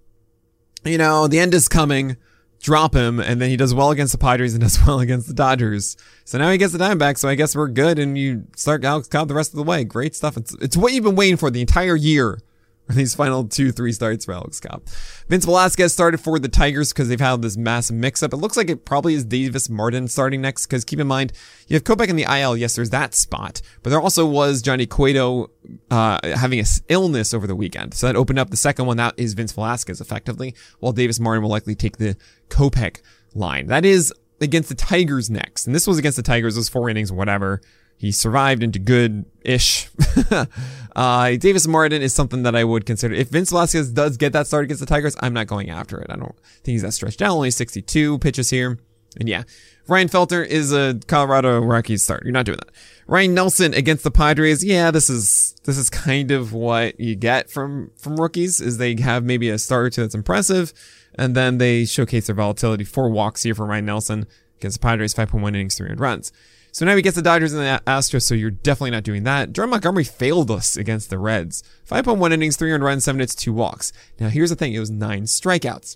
You 0.83 0.97
know, 0.97 1.27
the 1.27 1.39
end 1.39 1.53
is 1.53 1.67
coming. 1.67 2.17
Drop 2.61 2.95
him, 2.95 3.19
and 3.19 3.39
then 3.39 3.49
he 3.49 3.57
does 3.57 3.75
well 3.75 3.91
against 3.91 4.11
the 4.11 4.17
Padres 4.17 4.53
and 4.53 4.61
does 4.61 4.83
well 4.87 4.99
against 4.99 5.27
the 5.27 5.33
Dodgers. 5.33 5.97
So 6.23 6.37
now 6.37 6.49
he 6.49 6.57
gets 6.57 6.73
the 6.73 6.79
Diamondbacks, 6.79 7.19
so 7.19 7.29
I 7.29 7.35
guess 7.35 7.55
we're 7.55 7.67
good, 7.67 7.99
and 7.99 8.17
you 8.17 8.45
start 8.55 8.83
Alex 8.83 9.07
Cobb 9.07 9.27
the 9.27 9.33
rest 9.35 9.51
of 9.51 9.57
the 9.57 9.63
way. 9.63 9.83
Great 9.83 10.15
stuff. 10.15 10.37
It's, 10.37 10.53
it's 10.55 10.77
what 10.77 10.93
you've 10.93 11.03
been 11.03 11.15
waiting 11.15 11.37
for 11.37 11.51
the 11.51 11.61
entire 11.61 11.95
year 11.95 12.39
these 12.89 13.15
final 13.15 13.47
two, 13.47 13.71
three 13.71 13.91
starts 13.91 14.25
for 14.25 14.33
Alex 14.33 14.59
Cobb. 14.59 14.83
Vince 15.27 15.45
Velasquez 15.45 15.91
started 15.91 16.19
for 16.19 16.37
the 16.37 16.47
Tigers 16.47 16.93
because 16.93 17.09
they've 17.09 17.19
had 17.19 17.41
this 17.41 17.57
massive 17.57 17.95
mix 17.95 18.21
up. 18.21 18.31
It 18.31 18.37
looks 18.37 18.55
like 18.55 18.69
it 18.69 18.85
probably 18.85 19.15
is 19.15 19.25
Davis 19.25 19.69
Martin 19.69 20.07
starting 20.07 20.41
next 20.41 20.67
because 20.67 20.85
keep 20.85 20.99
in 20.99 21.07
mind, 21.07 21.33
you 21.67 21.73
have 21.75 21.83
Kopech 21.83 22.09
in 22.09 22.15
the 22.15 22.23
IL. 22.23 22.55
Yes, 22.55 22.75
there's 22.75 22.91
that 22.91 23.15
spot, 23.15 23.61
but 23.81 23.89
there 23.89 23.99
also 23.99 24.25
was 24.25 24.61
Johnny 24.61 24.85
Cueto, 24.85 25.49
uh, 25.89 26.19
having 26.23 26.59
a 26.59 26.65
illness 26.89 27.33
over 27.33 27.47
the 27.47 27.55
weekend. 27.55 27.95
So 27.95 28.07
that 28.07 28.15
opened 28.15 28.37
up 28.37 28.51
the 28.51 28.57
second 28.57 28.85
one. 28.85 28.97
That 28.97 29.15
is 29.17 29.33
Vince 29.33 29.51
Velasquez 29.51 29.99
effectively, 29.99 30.53
while 30.79 30.91
Davis 30.91 31.19
Martin 31.19 31.41
will 31.41 31.49
likely 31.49 31.73
take 31.73 31.97
the 31.97 32.15
Kopech 32.49 33.01
line. 33.33 33.67
That 33.67 33.83
is 33.83 34.13
against 34.41 34.69
the 34.69 34.75
Tigers 34.75 35.29
next. 35.29 35.65
And 35.65 35.75
this 35.75 35.87
was 35.87 35.97
against 35.97 36.17
the 36.17 36.23
Tigers, 36.23 36.55
those 36.55 36.69
four 36.69 36.89
innings, 36.89 37.11
whatever 37.11 37.61
he 37.97 38.11
survived 38.11 38.63
into 38.63 38.79
good-ish. 38.79 39.89
uh, 40.95 41.35
Davis 41.35 41.67
Martin 41.67 42.01
is 42.01 42.13
something 42.13 42.43
that 42.43 42.55
I 42.55 42.63
would 42.63 42.85
consider. 42.85 43.13
If 43.13 43.29
Vince 43.29 43.49
Velasquez 43.49 43.91
does 43.91 44.17
get 44.17 44.33
that 44.33 44.47
start 44.47 44.63
against 44.63 44.79
the 44.79 44.85
Tigers, 44.85 45.15
I'm 45.19 45.33
not 45.33 45.47
going 45.47 45.69
after 45.69 45.99
it. 45.99 46.07
I 46.09 46.15
don't 46.15 46.35
think 46.63 46.73
he's 46.73 46.81
that 46.83 46.93
stretched 46.93 47.21
out. 47.21 47.31
Only 47.31 47.51
62 47.51 48.19
pitches 48.19 48.49
here. 48.49 48.79
And 49.17 49.29
yeah, 49.29 49.43
Ryan 49.87 50.09
Feltner 50.09 50.45
is 50.45 50.73
a 50.73 50.99
Colorado 51.07 51.59
Rockies 51.61 52.03
start. 52.03 52.23
You're 52.23 52.33
not 52.33 52.45
doing 52.45 52.57
that. 52.57 52.69
Ryan 53.07 53.33
Nelson 53.33 53.73
against 53.73 54.03
the 54.03 54.11
Padres. 54.11 54.63
Yeah, 54.63 54.91
this 54.91 55.09
is, 55.09 55.55
this 55.63 55.77
is 55.77 55.89
kind 55.89 56.31
of 56.31 56.53
what 56.53 56.99
you 56.99 57.15
get 57.15 57.49
from, 57.49 57.91
from 57.97 58.19
rookies 58.19 58.59
is 58.59 58.77
they 58.77 58.95
have 59.01 59.23
maybe 59.23 59.49
a 59.49 59.57
start 59.57 59.85
or 59.85 59.89
two 59.89 60.01
that's 60.01 60.15
impressive. 60.15 60.73
And 61.17 61.35
then 61.35 61.59
they 61.59 61.85
showcase 61.85 62.27
their 62.27 62.35
volatility. 62.35 62.83
Four 62.83 63.09
walks 63.09 63.43
here 63.43 63.55
for 63.55 63.65
Ryan 63.65 63.85
Nelson 63.85 64.25
against 64.59 64.81
the 64.81 64.85
Padres, 64.85 65.13
5.1 65.13 65.47
innings, 65.49 65.75
300 65.75 65.99
runs. 65.99 66.31
So 66.75 66.85
now 66.85 66.97
he 66.97 67.01
gets 67.01 67.15
the 67.15 67.21
Dodgers 67.21 67.53
and 67.53 67.61
the 67.61 67.81
Astros, 67.89 68.23
so 68.23 68.35
you're 68.35 68.51
definitely 68.51 68.91
not 68.91 69.05
doing 69.05 69.23
that. 69.23 69.53
Jordan 69.53 69.69
Montgomery 69.69 70.03
failed 70.03 70.51
us 70.51 70.75
against 70.75 71.09
the 71.09 71.17
Reds. 71.17 71.63
5.1 71.89 72.33
innings, 72.33 72.57
300 72.57 72.85
runs, 72.85 73.05
7 73.05 73.17
hits, 73.17 73.33
2 73.33 73.53
walks. 73.53 73.93
Now 74.19 74.27
here's 74.27 74.49
the 74.49 74.57
thing, 74.57 74.73
it 74.73 74.79
was 74.79 74.91
9 74.91 75.23
strikeouts. 75.23 75.95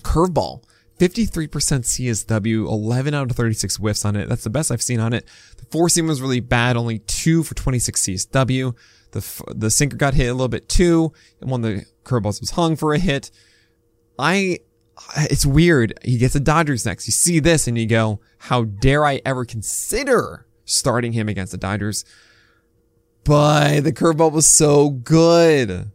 Curveball. 0.00 0.64
53% 0.98 1.50
CSW, 1.50 2.66
11 2.66 3.12
out 3.12 3.30
of 3.30 3.36
36 3.36 3.76
whiffs 3.76 4.06
on 4.06 4.16
it. 4.16 4.30
That's 4.30 4.44
the 4.44 4.48
best 4.48 4.72
I've 4.72 4.80
seen 4.80 4.98
on 4.98 5.12
it. 5.12 5.26
The 5.58 5.66
four 5.66 5.90
seam 5.90 6.06
was 6.06 6.22
really 6.22 6.40
bad, 6.40 6.78
only 6.78 7.00
2 7.00 7.42
for 7.42 7.54
26 7.54 8.00
CSW. 8.00 8.74
The, 9.10 9.44
the 9.54 9.70
sinker 9.70 9.98
got 9.98 10.14
hit 10.14 10.28
a 10.28 10.32
little 10.32 10.48
bit 10.48 10.70
too, 10.70 11.12
and 11.42 11.50
one 11.50 11.62
of 11.62 11.70
the 11.70 11.84
curveballs 12.02 12.40
was 12.40 12.52
hung 12.52 12.76
for 12.76 12.94
a 12.94 12.98
hit. 12.98 13.30
I 14.18 14.60
it's 15.16 15.46
weird. 15.46 15.98
He 16.02 16.18
gets 16.18 16.34
the 16.34 16.40
Dodgers 16.40 16.84
next. 16.86 17.06
You 17.06 17.12
see 17.12 17.38
this 17.40 17.66
and 17.66 17.76
you 17.78 17.86
go, 17.86 18.20
how 18.38 18.64
dare 18.64 19.04
I 19.04 19.20
ever 19.24 19.44
consider 19.44 20.46
starting 20.64 21.12
him 21.12 21.28
against 21.28 21.52
the 21.52 21.58
Dodgers? 21.58 22.04
But 23.24 23.82
the 23.82 23.92
curveball 23.92 24.32
was 24.32 24.46
so 24.46 24.90
good. 24.90 25.90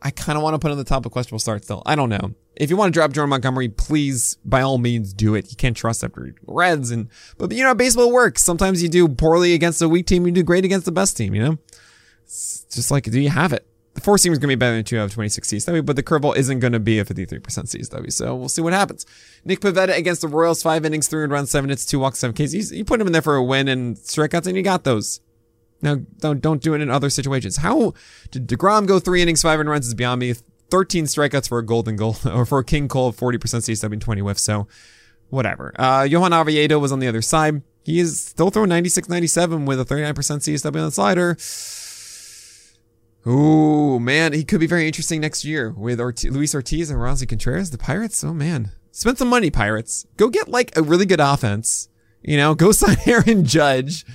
I 0.00 0.10
kind 0.10 0.36
of 0.36 0.42
want 0.42 0.54
to 0.54 0.58
put 0.58 0.70
on 0.70 0.78
the 0.78 0.84
top 0.84 1.04
of 1.06 1.12
questionable 1.12 1.40
start 1.40 1.64
still. 1.64 1.82
I 1.84 1.96
don't 1.96 2.08
know. 2.08 2.34
If 2.56 2.70
you 2.70 2.76
want 2.76 2.92
to 2.92 2.98
drop 2.98 3.12
Jordan 3.12 3.30
Montgomery, 3.30 3.68
please, 3.68 4.36
by 4.44 4.62
all 4.62 4.78
means, 4.78 5.12
do 5.12 5.34
it. 5.34 5.50
You 5.50 5.56
can't 5.56 5.76
trust 5.76 6.02
after 6.02 6.34
Reds 6.46 6.90
and, 6.90 7.08
but 7.36 7.52
you 7.52 7.62
know, 7.62 7.74
baseball 7.74 8.12
works. 8.12 8.42
Sometimes 8.42 8.82
you 8.82 8.88
do 8.88 9.08
poorly 9.08 9.54
against 9.54 9.82
a 9.82 9.88
weak 9.88 10.06
team. 10.06 10.26
You 10.26 10.32
do 10.32 10.42
great 10.42 10.64
against 10.64 10.86
the 10.86 10.92
best 10.92 11.16
team, 11.16 11.34
you 11.34 11.42
know? 11.42 11.58
It's 12.24 12.64
just 12.70 12.90
like, 12.90 13.04
do 13.04 13.20
you 13.20 13.30
have 13.30 13.52
it? 13.52 13.66
Four 14.02 14.18
seam 14.18 14.32
is 14.32 14.38
going 14.38 14.48
to 14.48 14.56
be 14.56 14.58
better 14.58 14.76
than 14.76 14.84
two 14.84 14.98
out 14.98 15.04
of 15.04 15.14
26 15.14 15.48
CSW, 15.48 15.84
but 15.84 15.96
the 15.96 16.02
curveball 16.02 16.36
isn't 16.36 16.60
going 16.60 16.72
to 16.72 16.80
be 16.80 16.98
a 16.98 17.04
53% 17.04 17.40
CSW. 17.40 18.12
So 18.12 18.34
we'll 18.36 18.48
see 18.48 18.62
what 18.62 18.72
happens. 18.72 19.06
Nick 19.44 19.60
Pivetta 19.60 19.96
against 19.96 20.20
the 20.20 20.28
Royals, 20.28 20.62
five 20.62 20.84
innings, 20.84 21.08
three 21.08 21.24
and 21.24 21.32
runs, 21.32 21.50
seven 21.50 21.70
hits, 21.70 21.86
two 21.86 21.98
walks, 21.98 22.18
seven 22.18 22.34
Ks. 22.34 22.52
You, 22.52 22.78
you 22.78 22.84
put 22.84 23.00
him 23.00 23.06
in 23.06 23.12
there 23.12 23.22
for 23.22 23.36
a 23.36 23.42
win 23.42 23.68
and 23.68 23.96
strikeouts, 23.96 24.46
and 24.46 24.56
you 24.56 24.62
got 24.62 24.84
those. 24.84 25.20
Now, 25.80 25.96
don't, 26.18 26.40
don't 26.40 26.62
do 26.62 26.74
it 26.74 26.80
in 26.80 26.90
other 26.90 27.10
situations. 27.10 27.58
How 27.58 27.94
did 28.30 28.48
DeGrom 28.48 28.86
go 28.86 28.98
three 28.98 29.22
innings, 29.22 29.42
five 29.42 29.60
and 29.60 29.68
runs 29.68 29.86
is 29.86 29.94
beyond 29.94 30.20
me. 30.20 30.34
13 30.70 31.04
strikeouts 31.04 31.48
for 31.48 31.58
a 31.58 31.64
golden 31.64 31.96
goal, 31.96 32.16
or 32.26 32.44
for 32.44 32.58
a 32.58 32.64
King 32.64 32.88
Cole, 32.88 33.12
40% 33.12 33.38
CSW 33.38 33.92
and 33.92 34.02
20 34.02 34.20
whiffs. 34.20 34.42
So 34.42 34.66
whatever. 35.30 35.72
Uh, 35.78 36.06
Johan 36.08 36.32
Oviedo 36.32 36.78
was 36.78 36.92
on 36.92 37.00
the 37.00 37.08
other 37.08 37.22
side. 37.22 37.62
He 37.84 38.00
is 38.00 38.22
still 38.22 38.50
throwing 38.50 38.68
96 38.68 39.08
97 39.08 39.64
with 39.64 39.80
a 39.80 39.84
39% 39.84 40.12
CSW 40.12 40.66
on 40.66 40.72
the 40.72 40.90
slider. 40.90 41.36
Oh 43.30 43.98
man, 43.98 44.32
he 44.32 44.42
could 44.42 44.58
be 44.58 44.66
very 44.66 44.86
interesting 44.86 45.20
next 45.20 45.44
year 45.44 45.70
with 45.70 46.00
Luis 46.00 46.54
Ortiz 46.54 46.88
and 46.88 46.98
Roansy 46.98 47.28
Contreras. 47.28 47.70
The 47.70 47.76
Pirates, 47.76 48.24
oh 48.24 48.32
man, 48.32 48.70
spend 48.90 49.18
some 49.18 49.28
money, 49.28 49.50
Pirates. 49.50 50.06
Go 50.16 50.30
get 50.30 50.48
like 50.48 50.74
a 50.78 50.82
really 50.82 51.04
good 51.04 51.20
offense. 51.20 51.90
You 52.22 52.38
know, 52.38 52.54
go 52.54 52.72
sign 52.72 52.96
Aaron 53.04 53.44
Judge. 53.44 54.06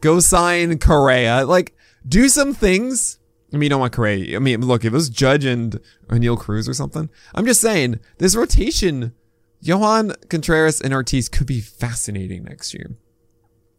Go 0.00 0.20
sign 0.20 0.78
Correa. 0.78 1.44
Like, 1.44 1.76
do 2.08 2.30
some 2.30 2.54
things. 2.54 3.18
I 3.52 3.58
mean, 3.58 3.64
you 3.64 3.68
don't 3.68 3.80
want 3.80 3.92
Correa. 3.92 4.36
I 4.36 4.38
mean, 4.38 4.62
look, 4.62 4.86
if 4.86 4.94
it 4.94 4.96
was 4.96 5.10
Judge 5.10 5.44
and 5.44 5.78
Oneil 6.06 6.38
Cruz 6.38 6.66
or 6.66 6.72
something, 6.72 7.10
I'm 7.34 7.44
just 7.44 7.60
saying 7.60 8.00
this 8.16 8.34
rotation, 8.34 9.12
Johan 9.60 10.14
Contreras 10.30 10.80
and 10.80 10.94
Ortiz 10.94 11.28
could 11.28 11.46
be 11.46 11.60
fascinating 11.60 12.44
next 12.44 12.72
year. 12.72 12.96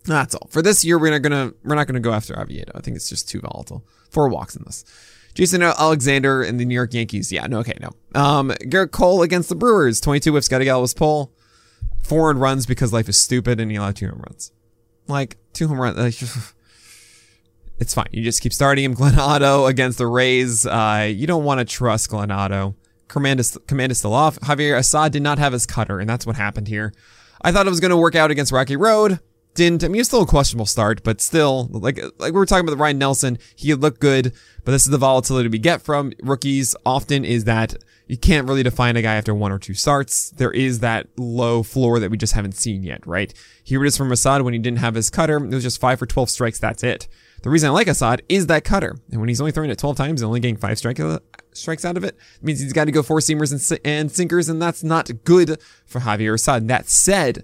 That's 0.05 0.35
all. 0.35 0.49
For 0.51 0.61
this 0.61 0.85
year, 0.85 0.99
we're 0.99 1.09
not 1.09 1.23
gonna 1.23 1.53
we're 1.63 1.73
not 1.73 1.87
gonna 1.87 1.99
go 1.99 2.13
after 2.13 2.39
Oviedo. 2.39 2.73
I 2.75 2.81
think 2.81 2.95
it's 2.95 3.09
just 3.09 3.27
too 3.27 3.39
volatile. 3.39 3.83
Four 4.13 4.29
walks 4.29 4.55
in 4.55 4.63
this. 4.65 4.85
Jason 5.33 5.63
Alexander 5.63 6.43
and 6.43 6.59
the 6.59 6.65
New 6.65 6.75
York 6.75 6.93
Yankees. 6.93 7.31
Yeah, 7.31 7.47
no, 7.47 7.59
okay, 7.59 7.77
no. 7.81 7.89
Um, 8.19 8.51
Gerrit 8.51 8.91
Cole 8.91 9.23
against 9.23 9.49
the 9.49 9.55
Brewers. 9.55 9.99
22 9.99 10.31
whiffs, 10.31 10.47
got 10.47 10.59
to 10.59 10.65
get 10.65 10.95
pull. 10.95 11.33
Four 12.03 12.29
and 12.29 12.39
runs 12.39 12.65
because 12.65 12.93
life 12.93 13.09
is 13.09 13.17
stupid 13.17 13.59
and 13.59 13.71
he 13.71 13.77
allowed 13.77 13.95
two 13.95 14.07
home 14.07 14.21
runs. 14.27 14.51
Like, 15.07 15.37
two 15.53 15.67
home 15.67 15.81
runs. 15.81 15.97
Like, 15.97 16.21
it's 17.79 17.93
fine. 17.93 18.09
You 18.11 18.23
just 18.23 18.41
keep 18.41 18.53
starting 18.53 18.85
him. 18.85 18.93
Glenn 18.95 19.17
Otto 19.17 19.65
against 19.65 19.97
the 19.97 20.07
Rays. 20.07 20.67
Uh, 20.67 21.09
you 21.11 21.25
don't 21.25 21.43
want 21.43 21.59
to 21.59 21.65
trust 21.65 22.09
Glenn 22.09 22.29
Otto. 22.29 22.75
Command 23.07 23.39
is, 23.39 23.57
command 23.67 23.91
is 23.91 23.97
still 23.97 24.13
off. 24.13 24.39
Javier 24.41 24.77
Assad 24.77 25.11
did 25.11 25.23
not 25.23 25.39
have 25.39 25.53
his 25.53 25.65
cutter, 25.65 25.99
and 25.99 26.09
that's 26.09 26.25
what 26.25 26.35
happened 26.35 26.67
here. 26.67 26.93
I 27.41 27.51
thought 27.51 27.65
it 27.65 27.71
was 27.71 27.79
going 27.79 27.91
to 27.91 27.97
work 27.97 28.15
out 28.15 28.31
against 28.31 28.51
Rocky 28.51 28.75
Road. 28.75 29.19
Didn't. 29.55 29.83
I 29.83 29.87
mean, 29.87 29.99
it's 29.99 30.09
still 30.09 30.23
a 30.23 30.27
questionable 30.27 30.65
start, 30.65 31.03
but 31.03 31.21
still, 31.21 31.67
like 31.71 31.99
like 32.17 32.33
we 32.33 32.39
were 32.39 32.45
talking 32.45 32.67
about 32.67 32.79
Ryan 32.79 32.97
Nelson, 32.97 33.37
he 33.55 33.73
looked 33.75 33.99
good, 33.99 34.33
but 34.63 34.71
this 34.71 34.85
is 34.85 34.91
the 34.91 34.97
volatility 34.97 35.47
we 35.47 35.59
get 35.59 35.81
from 35.81 36.11
rookies. 36.23 36.75
Often 36.85 37.25
is 37.25 37.43
that 37.43 37.75
you 38.07 38.17
can't 38.17 38.47
really 38.47 38.63
define 38.63 38.95
a 38.95 39.01
guy 39.01 39.13
after 39.13 39.33
one 39.33 39.51
or 39.51 39.59
two 39.59 39.73
starts. 39.73 40.31
There 40.31 40.51
is 40.51 40.79
that 40.79 41.07
low 41.17 41.63
floor 41.63 41.99
that 41.99 42.09
we 42.09 42.17
just 42.17 42.33
haven't 42.33 42.55
seen 42.55 42.83
yet, 42.83 43.05
right? 43.05 43.33
Here 43.63 43.83
it 43.83 43.87
is 43.87 43.95
from 43.95 44.11
Assad 44.11 44.41
when 44.41 44.53
he 44.53 44.59
didn't 44.59 44.79
have 44.79 44.95
his 44.95 45.09
cutter. 45.09 45.37
It 45.37 45.53
was 45.53 45.63
just 45.63 45.79
five 45.79 45.99
for 45.99 46.05
12 46.05 46.29
strikes. 46.29 46.59
That's 46.59 46.83
it. 46.83 47.07
The 47.43 47.49
reason 47.49 47.69
I 47.69 47.73
like 47.73 47.87
Assad 47.87 48.21
is 48.29 48.47
that 48.47 48.63
cutter. 48.63 48.95
And 49.11 49.19
when 49.19 49.29
he's 49.29 49.41
only 49.41 49.51
throwing 49.51 49.69
it 49.69 49.77
12 49.77 49.97
times 49.97 50.21
and 50.21 50.27
only 50.27 50.39
getting 50.39 50.57
five 50.57 50.77
strike, 50.77 50.99
uh, 50.99 51.19
strikes 51.53 51.85
out 51.85 51.97
of 51.97 52.03
it, 52.03 52.15
it 52.35 52.43
means 52.43 52.59
he's 52.59 52.73
got 52.73 52.85
to 52.85 52.91
go 52.91 53.03
four 53.03 53.19
seamers 53.19 53.51
and, 53.51 53.79
and 53.85 54.11
sinkers, 54.11 54.49
and 54.49 54.61
that's 54.61 54.83
not 54.83 55.09
good 55.23 55.61
for 55.85 56.01
Javier 56.01 56.33
Assad. 56.33 56.67
That 56.67 56.87
said, 56.87 57.43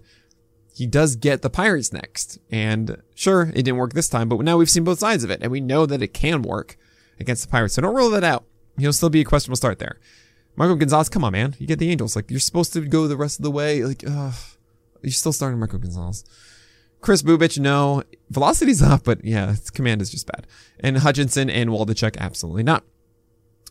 he 0.79 0.87
does 0.87 1.17
get 1.17 1.41
the 1.41 1.49
Pirates 1.49 1.91
next. 1.91 2.39
And 2.49 3.01
sure, 3.13 3.51
it 3.53 3.63
didn't 3.63 3.75
work 3.75 3.91
this 3.91 4.07
time, 4.07 4.29
but 4.29 4.39
now 4.39 4.57
we've 4.57 4.69
seen 4.69 4.85
both 4.85 4.99
sides 4.99 5.25
of 5.25 5.29
it, 5.29 5.41
and 5.41 5.51
we 5.51 5.59
know 5.59 5.85
that 5.85 6.01
it 6.01 6.13
can 6.13 6.41
work 6.41 6.77
against 7.19 7.43
the 7.43 7.49
Pirates. 7.49 7.73
So 7.73 7.81
don't 7.81 7.93
rule 7.93 8.09
that 8.11 8.23
out. 8.23 8.45
He'll 8.77 8.93
still 8.93 9.09
be 9.09 9.19
a 9.19 9.25
questionable 9.25 9.57
start 9.57 9.77
there. 9.77 9.99
Marco 10.55 10.75
Gonzalez, 10.75 11.09
come 11.09 11.25
on, 11.25 11.33
man. 11.33 11.53
You 11.59 11.67
get 11.67 11.79
the 11.79 11.91
Angels. 11.91 12.15
Like, 12.15 12.31
you're 12.31 12.39
supposed 12.39 12.71
to 12.73 12.81
go 12.87 13.09
the 13.09 13.17
rest 13.17 13.39
of 13.39 13.43
the 13.43 13.51
way. 13.51 13.83
Like, 13.83 14.05
uh, 14.07 14.31
you're 15.01 15.11
still 15.11 15.33
starting 15.33 15.59
Marco 15.59 15.77
Gonzalez. 15.77 16.23
Kris 17.01 17.21
Bubic, 17.21 17.59
no. 17.59 18.03
Velocity's 18.29 18.81
up, 18.81 19.03
but 19.03 19.23
yeah, 19.25 19.55
command 19.73 20.01
is 20.01 20.09
just 20.09 20.27
bad. 20.27 20.47
And 20.79 20.99
Hutchison 20.99 21.49
and 21.49 21.71
Waldichuk, 21.71 22.17
absolutely 22.17 22.63
not. 22.63 22.85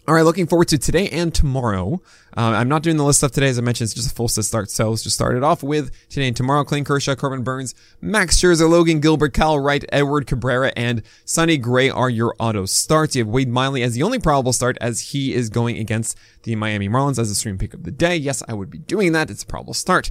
All 0.09 0.15
right, 0.15 0.23
looking 0.23 0.47
forward 0.47 0.69
to 0.69 0.79
today 0.79 1.07
and 1.11 1.35
tomorrow. 1.35 2.01
Uh, 2.35 2.41
I'm 2.57 2.69
not 2.71 2.83
doing 2.83 2.97
the 2.97 3.05
list 3.05 3.19
stuff 3.19 3.33
today, 3.33 3.49
as 3.49 3.59
I 3.59 3.61
mentioned. 3.61 3.89
It's 3.89 3.95
just 3.95 4.11
a 4.11 4.15
full 4.15 4.27
set 4.27 4.47
start. 4.47 4.71
So 4.71 4.89
let's 4.89 5.03
just 5.03 5.15
start 5.15 5.37
it 5.37 5.45
off 5.45 5.63
with 5.63 5.91
today 6.09 6.29
and 6.29 6.35
tomorrow. 6.35 6.65
Clayton 6.65 6.87
Kershaw, 6.87 7.15
Corbin 7.15 7.43
Burnes, 7.43 7.75
Max 8.01 8.41
Scherzer, 8.41 8.71
Logan 8.71 9.01
Gilbert, 9.01 9.35
Kyle 9.35 9.59
Wright, 9.59 9.85
Edward 9.93 10.27
Cabrera, 10.27 10.73
and 10.75 11.03
Sonny 11.27 11.59
Gray 11.59 11.91
are 11.91 12.09
your 12.09 12.35
auto 12.39 12.65
starts. 12.65 13.17
You 13.17 13.25
have 13.25 13.29
Wade 13.29 13.51
Miley 13.51 13.83
as 13.83 13.93
the 13.93 14.03
only 14.03 14.19
probable 14.19 14.55
start, 14.55 14.79
as 14.81 15.11
he 15.11 15.35
is 15.35 15.51
going 15.51 15.77
against 15.77 16.17
the 16.45 16.57
Miami 16.57 16.89
Marlins 16.89 17.19
as 17.19 17.31
a 17.31 17.35
stream 17.35 17.59
pick 17.59 17.75
of 17.75 17.83
the 17.83 17.91
day. 17.91 18.17
Yes, 18.17 18.43
I 18.49 18.55
would 18.55 18.71
be 18.71 18.79
doing 18.79 19.13
that. 19.13 19.29
It's 19.29 19.43
a 19.43 19.47
probable 19.47 19.75
start. 19.75 20.11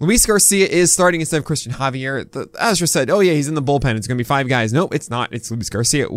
Luis 0.00 0.26
Garcia 0.26 0.66
is 0.66 0.92
starting 0.92 1.22
instead 1.22 1.38
of 1.38 1.46
Cristian 1.46 1.72
Javier. 1.72 2.30
The 2.30 2.44
Astros 2.48 2.90
said, 2.90 3.08
"Oh 3.08 3.20
yeah, 3.20 3.32
he's 3.32 3.48
in 3.48 3.54
the 3.54 3.62
bullpen. 3.62 3.96
It's 3.96 4.06
going 4.06 4.18
to 4.18 4.22
be 4.22 4.28
five 4.28 4.48
guys." 4.48 4.70
No, 4.70 4.88
it's 4.88 5.08
not. 5.08 5.32
It's 5.32 5.50
Luis 5.50 5.70
Garcia. 5.70 6.08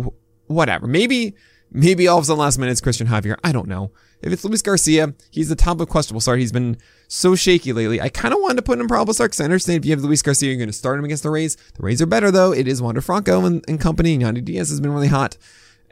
Whatever. 0.46 0.86
Maybe 0.86 1.34
Maybe 1.76 2.06
all 2.06 2.18
of 2.18 2.22
a 2.22 2.26
sudden 2.26 2.38
last 2.38 2.56
minute 2.56 2.70
it's 2.70 2.80
Cristian 2.80 3.08
Javier. 3.08 3.36
I 3.42 3.50
don't 3.50 3.66
know. 3.66 3.90
If 4.22 4.32
it's 4.32 4.44
Luis 4.44 4.62
Garcia, 4.62 5.12
he's 5.32 5.48
the 5.48 5.56
top 5.56 5.80
of 5.80 5.88
questionable 5.88 6.20
start. 6.20 6.38
He's 6.38 6.52
been 6.52 6.78
so 7.08 7.34
shaky 7.34 7.72
lately. 7.72 8.00
I 8.00 8.10
kind 8.10 8.32
of 8.32 8.40
wanted 8.40 8.58
to 8.58 8.62
put 8.62 8.74
him 8.74 8.82
in 8.82 8.86
probable 8.86 9.12
start 9.12 9.32
because 9.32 9.40
I 9.40 9.44
understand 9.44 9.78
if 9.78 9.84
you 9.84 9.90
have 9.90 10.04
Luis 10.04 10.22
Garcia, 10.22 10.50
you're 10.50 10.56
going 10.56 10.68
to 10.68 10.72
start 10.72 11.00
him 11.00 11.04
against 11.04 11.24
the 11.24 11.30
Rays. 11.30 11.56
The 11.56 11.82
Rays 11.82 12.00
are 12.00 12.06
better 12.06 12.30
though. 12.30 12.52
It 12.52 12.68
is 12.68 12.80
Wander 12.80 13.00
Franco 13.00 13.44
and, 13.44 13.64
and 13.66 13.80
company. 13.80 14.16
Yandy 14.16 14.44
Diaz 14.44 14.70
has 14.70 14.80
been 14.80 14.92
really 14.92 15.08
hot. 15.08 15.36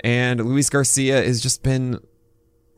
And 0.04 0.38
Luis 0.44 0.70
Garcia 0.70 1.20
has 1.20 1.40
just 1.40 1.64
been, 1.64 1.98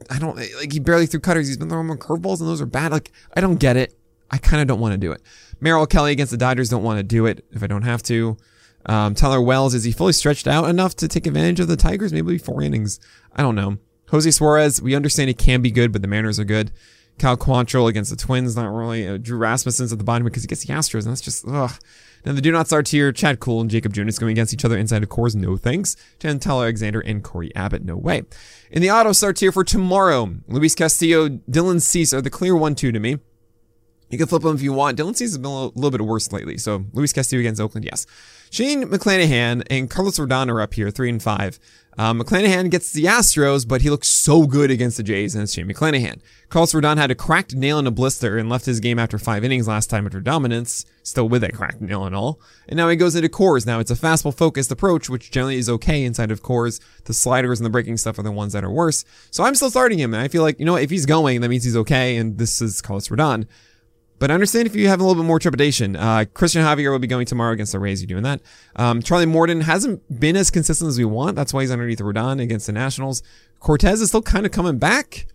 I 0.09 0.19
don't, 0.19 0.37
like 0.37 0.73
he 0.73 0.81
barely 0.81 1.05
threw 1.05 1.21
cutters. 1.21 1.47
He's 1.47 1.59
been 1.59 1.69
throwing 1.69 1.87
more 1.87 1.99
curveballs 1.99 2.41
and 2.41 2.49
those 2.49 2.63
are 2.63 2.67
bad. 2.67 2.91
Like, 2.91 3.13
I 3.37 3.43
don't 3.43 3.57
get 3.57 3.77
it. 3.77 3.95
I 4.31 4.39
kind 4.39 4.63
of 4.63 4.67
don't 4.67 4.81
want 4.81 4.93
to 4.93 4.99
do 4.99 5.13
it. 5.13 5.21
Merrill 5.61 5.87
Kelly 5.87 6.13
against 6.13 6.31
the 6.31 6.39
Dodgers 6.39 6.71
don't 6.71 6.83
want 6.83 6.99
to 6.99 7.05
do 7.05 7.27
it 7.27 7.45
if 7.53 7.63
I 7.63 7.67
don't 7.67 7.83
have 7.83 8.03
to. 8.05 8.39
Um, 8.87 9.15
Tyler 9.15 9.41
Wells, 9.41 9.75
is 9.75 9.85
he 9.85 9.93
fully 9.93 10.13
stretched 10.13 10.47
out 10.47 10.69
enough 10.69 10.95
to 10.97 11.09
take 11.09 11.27
advantage 11.27 11.61
of 11.61 11.69
the 11.69 11.77
Tigers? 11.77 12.13
Maybe 12.13 12.39
four 12.39 12.63
innings. 12.63 13.01
I 13.35 13.43
don't 13.43 13.55
know. 13.55 13.79
Jose 14.11 14.31
Suarez, 14.31 14.83
we 14.83 14.95
understand 14.95 15.29
he 15.29 15.35
can 15.35 15.63
be 15.63 15.71
good, 15.71 15.93
but 15.93 16.03
the 16.03 16.09
Mariners 16.09 16.39
are 16.39 16.45
good. 16.45 16.71
Cal 17.19 17.37
Quantrill 17.37 17.89
against 17.89 18.11
the 18.11 18.17
Twins, 18.17 18.57
not 18.57 18.67
really. 18.67 19.07
Uh, 19.07 19.17
Drew 19.17 19.39
Rasmussen's 19.39 19.93
at 19.93 19.99
the 19.99 20.05
bottom 20.05 20.25
because 20.25 20.43
he 20.43 20.49
gets 20.49 20.65
the 20.65 20.73
Astros, 20.73 21.05
and 21.05 21.11
that's 21.11 21.21
just, 21.21 21.47
ugh. 21.47 21.73
Now, 22.25 22.33
the 22.33 22.41
do 22.41 22.51
not 22.51 22.67
start 22.67 22.89
here, 22.89 23.13
Chad 23.13 23.39
Kuhl 23.39 23.61
and 23.61 23.71
Jakob 23.71 23.93
Junis 23.93 24.19
going 24.19 24.33
against 24.33 24.55
each 24.55 24.65
other 24.65 24.79
inside 24.79 25.03
of 25.03 25.11
Coors, 25.11 25.35
no 25.35 25.57
thanks. 25.57 25.95
Chantel 26.19 26.63
Alexander 26.63 27.01
and 27.01 27.23
Cory 27.23 27.55
Abbott, 27.55 27.85
no 27.85 27.97
way. 27.97 28.23
In 28.71 28.83
the 28.83 28.91
auto 28.91 29.13
start 29.13 29.39
here 29.39 29.53
for 29.53 29.63
tomorrow, 29.63 30.35
Luis 30.49 30.75
Castillo, 30.75 31.29
Dylan 31.29 31.83
Cease 31.83 32.15
are 32.15 32.23
the 32.23 32.31
clear 32.31 32.57
1 32.57 32.75
2 32.75 32.93
to 32.93 32.99
me. 32.99 33.19
You 34.15 34.19
can 34.19 34.29
flip 34.29 34.45
him 34.45 34.55
if 34.55 34.63
you 34.63 34.73
want. 34.73 34.97
Dylan 34.97 35.17
Cease 35.17 35.31
has 35.31 35.39
been 35.39 35.51
a 35.51 35.67
little 35.67 35.91
bit 35.91 36.01
worse 36.01 36.31
lately. 36.33 36.57
So 36.57 36.85
Luis 36.93 37.13
Castillo 37.13 37.41
against 37.41 37.61
Oakland, 37.61 37.85
yes. 37.85 38.07
Shane 38.51 38.85
McClanahan 38.85 39.67
and 39.69 39.91
Carlos 39.91 40.19
Rodon 40.19 40.49
are 40.49 40.61
up 40.61 40.75
here, 40.75 40.89
three 40.93 41.11
and 41.11 41.21
five. 41.21 41.59
Um, 41.99 42.21
McClanahan 42.21 42.71
gets 42.71 42.93
the 42.93 43.05
Astros, 43.05 43.67
but 43.67 43.83
he 43.83 43.91
looks 43.91 44.09
so 44.09 44.47
good 44.47 44.71
against 44.71 44.97
the 44.97 45.03
Jays, 45.03 45.35
and 45.35 45.43
it's 45.43 45.55
Shane 45.55 45.67
McClanahan. 45.67 46.21
Carlos 46.49 46.73
Rodon 46.73 46.97
had 46.97 47.11
a 47.11 47.17
cracked 47.17 47.57
nail 47.57 47.81
in 47.81 47.87
a 47.89 47.91
blister 47.91 48.39
and 48.39 48.49
left 48.49 48.67
his 48.67 48.79
game 48.79 48.99
after 48.99 49.19
five 49.19 49.43
innings 49.43 49.67
last 49.67 49.91
time 49.91 50.07
after 50.07 50.21
dominance, 50.21 50.87
still 51.03 51.29
with 51.29 51.43
that 51.43 51.55
cracked 51.55 51.81
nail 51.81 52.05
and 52.05 52.15
all. 52.15 52.41
And 52.69 52.77
now 52.77 52.89
he 52.89 52.97
goes 52.97 53.17
into 53.17 53.29
Coors. 53.29 53.67
Now 53.67 53.81
it's 53.81 53.91
a 53.91 53.97
fastball 53.97 54.37
focused 54.37 54.71
approach, 54.71 55.09
which 55.09 55.33
generally 55.33 55.57
is 55.57 55.69
okay 55.69 56.05
inside 56.05 56.31
of 56.31 56.43
Coors. 56.43 56.81
The 57.07 57.15
sliders 57.15 57.59
and 57.59 57.67
the 57.67 57.71
breaking 57.71 57.97
stuff 57.97 58.19
are 58.19 58.23
the 58.23 58.31
ones 58.31 58.53
that 58.53 58.65
are 58.65 58.71
worse. 58.71 59.05
So 59.33 59.43
I'm 59.43 59.57
still 59.57 59.71
starting 59.71 59.99
him, 59.99 60.15
and 60.15 60.23
I 60.23 60.29
feel 60.29 60.43
like, 60.43 60.59
you 60.61 60.65
know, 60.65 60.77
if 60.77 60.91
he's 60.91 61.07
going, 61.07 61.41
that 61.41 61.49
means 61.49 61.65
he's 61.65 61.77
okay, 61.77 62.17
and 62.17 62.39
this 62.39 62.63
is 62.63 62.81
Carlos 62.81 63.09
Rodon. 63.09 63.47
But 64.25 64.31
I 64.31 64.35
understand 64.35 64.67
if 64.67 64.75
you 64.75 64.89
have 64.89 65.01
a 65.01 65.05
little 65.05 65.23
bit 65.23 65.27
more 65.27 65.39
trepidation. 65.39 65.97
Uh, 65.97 66.25
Cristian 66.33 66.63
Javier 66.63 66.91
will 66.91 66.99
be 66.99 67.07
going 67.07 67.27
tomorrow 67.27 67.53
against 67.53 67.73
the 67.73 67.79
Rays. 67.79 68.01
You're 68.01 68.09
doing 68.09 68.23
that? 68.23 68.41
Um, 68.75 69.03
Charlie 69.03 69.27
Morton 69.27 69.61
hasn't 69.61 70.19
been 70.19 70.35
as 70.35 70.51
consistent 70.51 70.89
as 70.89 70.97
we 70.97 71.05
want. 71.05 71.37
That's 71.37 71.53
why 71.53 71.61
he's 71.61 71.71
underneath 71.71 71.99
Rodon 71.99 72.41
against 72.41 72.67
the 72.67 72.73
Nationals. 72.73 73.23
Cortes 73.61 74.01
is 74.01 74.09
still 74.09 74.23
kind 74.23 74.47
of 74.47 74.53
coming 74.53 74.79
back 74.79 75.27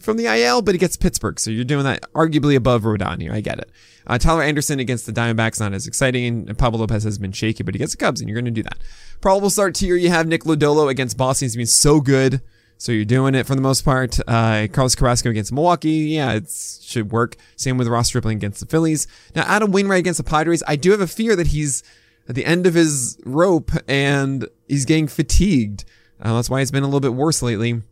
from 0.00 0.16
the 0.16 0.26
IL, 0.26 0.60
but 0.60 0.74
he 0.74 0.80
gets 0.80 0.96
Pittsburgh. 0.96 1.38
So 1.38 1.52
you're 1.52 1.62
doing 1.62 1.84
that 1.84 2.02
arguably 2.14 2.56
above 2.56 2.82
Rodon 2.82 3.22
here. 3.22 3.32
I 3.32 3.42
get 3.42 3.60
it. 3.60 3.70
Uh, 4.08 4.18
Tyler 4.18 4.42
Anderson 4.42 4.80
against 4.80 5.06
the 5.06 5.12
Diamondbacks, 5.12 5.60
not 5.60 5.72
as 5.72 5.86
exciting. 5.86 6.48
And 6.48 6.58
Pablo 6.58 6.80
Lopez 6.80 7.04
has 7.04 7.18
been 7.18 7.30
shaky, 7.30 7.62
but 7.62 7.76
he 7.76 7.78
gets 7.78 7.92
the 7.92 7.98
Cubs, 7.98 8.20
and 8.20 8.28
you're 8.28 8.34
going 8.34 8.46
to 8.46 8.50
do 8.50 8.64
that. 8.64 8.78
Probable 9.20 9.50
start 9.50 9.76
tier, 9.76 9.94
you 9.94 10.08
have 10.08 10.26
Nick 10.26 10.42
Lodolo 10.42 10.90
against 10.90 11.16
Boston. 11.16 11.46
He's 11.46 11.54
been 11.54 11.66
so 11.66 12.00
good. 12.00 12.42
So 12.82 12.90
you're 12.90 13.04
doing 13.04 13.36
it 13.36 13.46
for 13.46 13.54
the 13.54 13.60
most 13.60 13.84
part. 13.84 14.18
Uh, 14.26 14.66
Carlos 14.72 14.96
Carrasco 14.96 15.30
against 15.30 15.52
Milwaukee, 15.52 16.16
yeah, 16.16 16.32
it 16.32 16.50
should 16.50 17.12
work. 17.12 17.36
Same 17.54 17.78
with 17.78 17.86
Ross 17.86 18.08
Stripling 18.08 18.38
against 18.38 18.58
the 18.58 18.66
Phillies. 18.66 19.06
Now 19.36 19.42
Adam 19.42 19.70
Wainwright 19.70 20.00
against 20.00 20.18
the 20.18 20.24
Padres, 20.24 20.64
I 20.66 20.74
do 20.74 20.90
have 20.90 21.00
a 21.00 21.06
fear 21.06 21.36
that 21.36 21.46
he's 21.46 21.84
at 22.28 22.34
the 22.34 22.44
end 22.44 22.66
of 22.66 22.74
his 22.74 23.20
rope 23.24 23.70
and 23.86 24.48
he's 24.66 24.84
getting 24.84 25.06
fatigued. 25.06 25.84
Uh, 26.20 26.34
that's 26.34 26.50
why 26.50 26.60
it's 26.60 26.72
been 26.72 26.82
a 26.82 26.86
little 26.86 26.98
bit 26.98 27.14
worse 27.14 27.40
lately. 27.40 27.82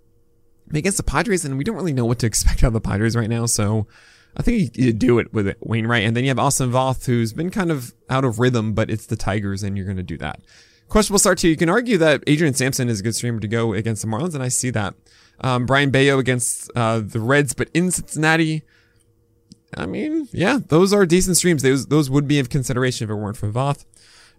Against 0.75 0.97
the 0.97 1.05
Padres, 1.05 1.45
and 1.45 1.57
we 1.57 1.63
don't 1.63 1.77
really 1.77 1.93
know 1.93 2.05
what 2.05 2.19
to 2.19 2.27
expect 2.27 2.65
out 2.65 2.69
of 2.69 2.73
the 2.73 2.81
Padres 2.81 3.15
right 3.15 3.31
now, 3.31 3.47
so 3.47 3.87
I 4.37 4.43
think 4.43 4.77
you, 4.77 4.93
do 4.93 5.21
it 5.21 5.33
with 5.33 5.47
it, 5.47 5.59
Wainwright. 5.61 6.03
And 6.03 6.17
then 6.17 6.25
you 6.25 6.31
have 6.31 6.39
Austin 6.41 6.73
Voth, 6.73 7.07
who's 7.07 7.33
been 7.33 7.51
kind 7.51 7.71
of 7.71 7.95
out 8.09 8.25
of 8.25 8.41
rhythm, 8.41 8.73
but 8.73 8.91
it's 8.91 9.07
the 9.07 9.17
Tigers, 9.17 9.63
and 9.63 9.77
you're 9.77 9.87
going 9.87 9.99
to 9.99 10.03
do 10.03 10.19
that. 10.19 10.41
Questionable 10.91 11.21
start 11.21 11.39
too. 11.39 11.49
You 11.49 11.57
can 11.57 11.71
argue 11.71 11.97
that 11.99 12.25
Adrian 12.27 12.53
Sampson 12.53 12.89
is 12.89 12.99
a 12.99 13.03
good 13.05 13.15
streamer 13.15 13.39
to 13.39 13.49
go 13.49 13.73
against 13.73 14.03
the 14.03 14.09
Marlins, 14.09 14.35
and 14.35 14.43
I 14.43 14.49
see 14.49 14.71
that. 14.71 14.95
Um, 15.41 15.65
Brayan 15.65 15.91
Bello 15.91 16.19
against 16.19 16.69
uh, 16.75 16.99
the 16.99 17.21
Reds, 17.21 17.55
but 17.55 17.71
in 17.73 17.93
Cincinnati. 17.93 18.63
I 19.77 19.87
mean, 19.87 20.29
yeah, 20.33 20.59
those 20.67 20.93
are 20.93 21.07
decent 21.07 21.37
streams. 21.37 21.63
Those 21.63 21.87
those 21.87 22.11
would 22.11 22.27
be 22.27 22.41
of 22.41 22.51
consideration 22.51 23.05
if 23.05 23.11
it 23.11 23.15
weren't 23.15 23.37
for 23.37 23.49
Voth 23.49 23.85